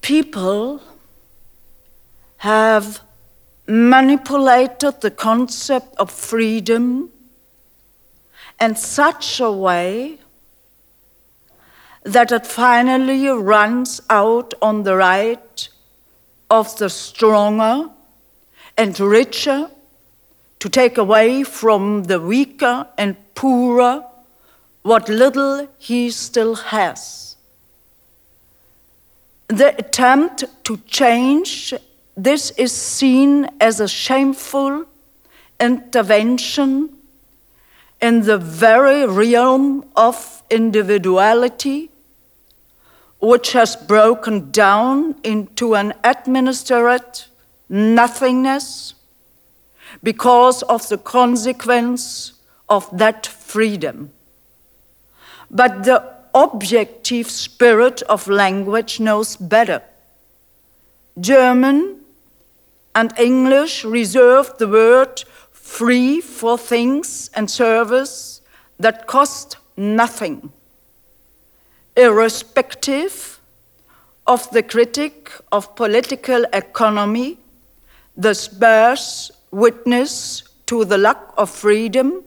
People 0.00 0.80
have 2.38 3.00
manipulated 3.66 5.00
the 5.00 5.10
concept 5.10 5.94
of 5.98 6.10
freedom 6.10 7.10
in 8.60 8.74
such 8.74 9.40
a 9.40 9.50
way 9.52 10.18
that 12.04 12.32
it 12.32 12.46
finally 12.46 13.28
runs 13.28 14.00
out 14.08 14.54
on 14.62 14.82
the 14.84 14.96
right 14.96 15.68
of 16.50 16.74
the 16.78 16.88
stronger 16.88 17.90
and 18.76 18.98
richer 18.98 19.70
to 20.60 20.68
take 20.68 20.98
away 20.98 21.44
from 21.44 22.04
the 22.04 22.20
weaker 22.20 22.86
and 22.96 23.16
poorer 23.34 24.04
what 24.82 25.08
little 25.08 25.68
he 25.78 26.10
still 26.10 26.54
has. 26.54 27.36
The 29.48 29.76
attempt 29.78 30.44
to 30.64 30.76
change 30.86 31.74
this 32.16 32.50
is 32.52 32.72
seen 32.72 33.48
as 33.60 33.80
a 33.80 33.88
shameful 33.88 34.84
intervention 35.60 36.90
in 38.00 38.22
the 38.22 38.38
very 38.38 39.06
realm 39.06 39.84
of 39.96 40.42
individuality, 40.50 41.90
which 43.20 43.52
has 43.52 43.76
broken 43.76 44.50
down 44.50 45.14
into 45.22 45.74
an 45.74 45.94
administered 46.04 47.22
nothingness 47.68 48.94
because 50.02 50.62
of 50.64 50.88
the 50.88 50.98
consequence 50.98 52.32
of 52.68 52.88
that 52.96 53.26
freedom. 53.26 54.10
But 55.50 55.84
the 55.84 56.02
objective 56.34 57.30
spirit 57.30 58.02
of 58.02 58.28
language 58.28 59.00
knows 59.00 59.36
better. 59.36 59.82
German 61.18 62.00
and 62.94 63.12
English 63.18 63.84
reserve 63.84 64.56
the 64.58 64.68
word 64.68 65.24
free 65.50 66.20
for 66.20 66.56
things 66.56 67.30
and 67.34 67.50
service 67.50 68.40
that 68.78 69.06
cost 69.06 69.56
nothing, 69.76 70.52
irrespective 71.96 73.40
of 74.26 74.48
the 74.50 74.62
critic 74.62 75.32
of 75.50 75.74
political 75.74 76.44
economy, 76.52 77.38
the 78.16 78.48
bears 78.58 79.30
witness 79.50 80.42
to 80.66 80.84
the 80.84 80.98
lack 80.98 81.20
of 81.36 81.50
freedom 81.50 82.22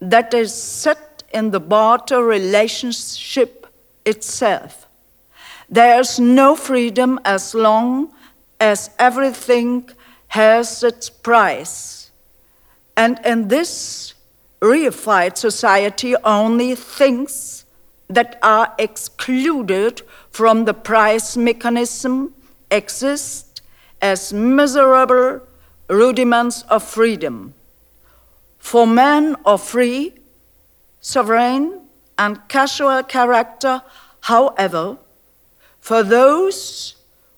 that 0.00 0.34
is 0.34 0.52
set 0.52 1.22
in 1.32 1.50
the 1.50 1.60
barter 1.60 2.24
relationship 2.24 3.66
itself. 4.04 4.86
There's 5.68 6.20
no 6.20 6.56
freedom 6.56 7.18
as 7.24 7.54
long 7.54 8.12
as 8.60 8.90
everything 8.98 9.88
has 10.28 10.82
its 10.82 11.10
price. 11.10 12.10
And 12.96 13.18
in 13.24 13.48
this 13.48 14.14
reified 14.60 15.36
society, 15.36 16.14
only 16.24 16.74
things 16.74 17.64
that 18.08 18.38
are 18.42 18.74
excluded 18.78 20.02
from 20.30 20.64
the 20.64 20.74
price 20.74 21.36
mechanism 21.36 22.34
exist 22.70 23.62
as 24.00 24.32
miserable 24.32 25.40
rudiments 25.88 26.62
of 26.62 26.82
freedom. 26.82 27.54
For 28.58 28.86
men 28.86 29.36
of 29.44 29.62
free, 29.62 30.14
sovereign, 31.00 31.80
and 32.18 32.48
casual 32.48 33.02
character, 33.02 33.82
however, 34.20 34.96
for 35.80 36.02
those 36.02 36.94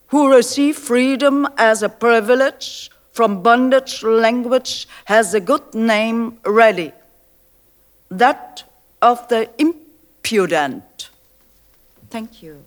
who 0.08 0.32
receive 0.32 0.76
freedom 0.76 1.48
as 1.58 1.82
a 1.82 1.88
privilege 1.88 2.90
from 3.12 3.42
bondage 3.42 4.02
language 4.02 4.86
has 5.06 5.34
a 5.34 5.40
good 5.40 5.74
name 5.74 6.38
ready 6.44 6.92
that 8.10 8.62
of 9.02 9.26
the 9.28 9.48
impudent. 9.58 11.08
Thank 12.10 12.42
you. 12.42 12.62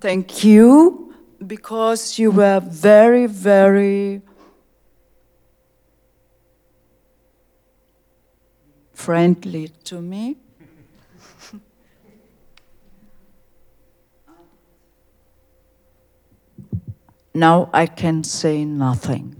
Thank 0.00 0.44
you, 0.44 1.14
because 1.46 2.18
you 2.18 2.30
were 2.30 2.60
very, 2.60 3.26
very 3.26 4.22
friendly 8.94 9.68
to 9.84 10.00
me. 10.00 10.38
now 17.34 17.68
I 17.74 17.84
can 17.84 18.24
say 18.24 18.64
nothing. 18.64 19.39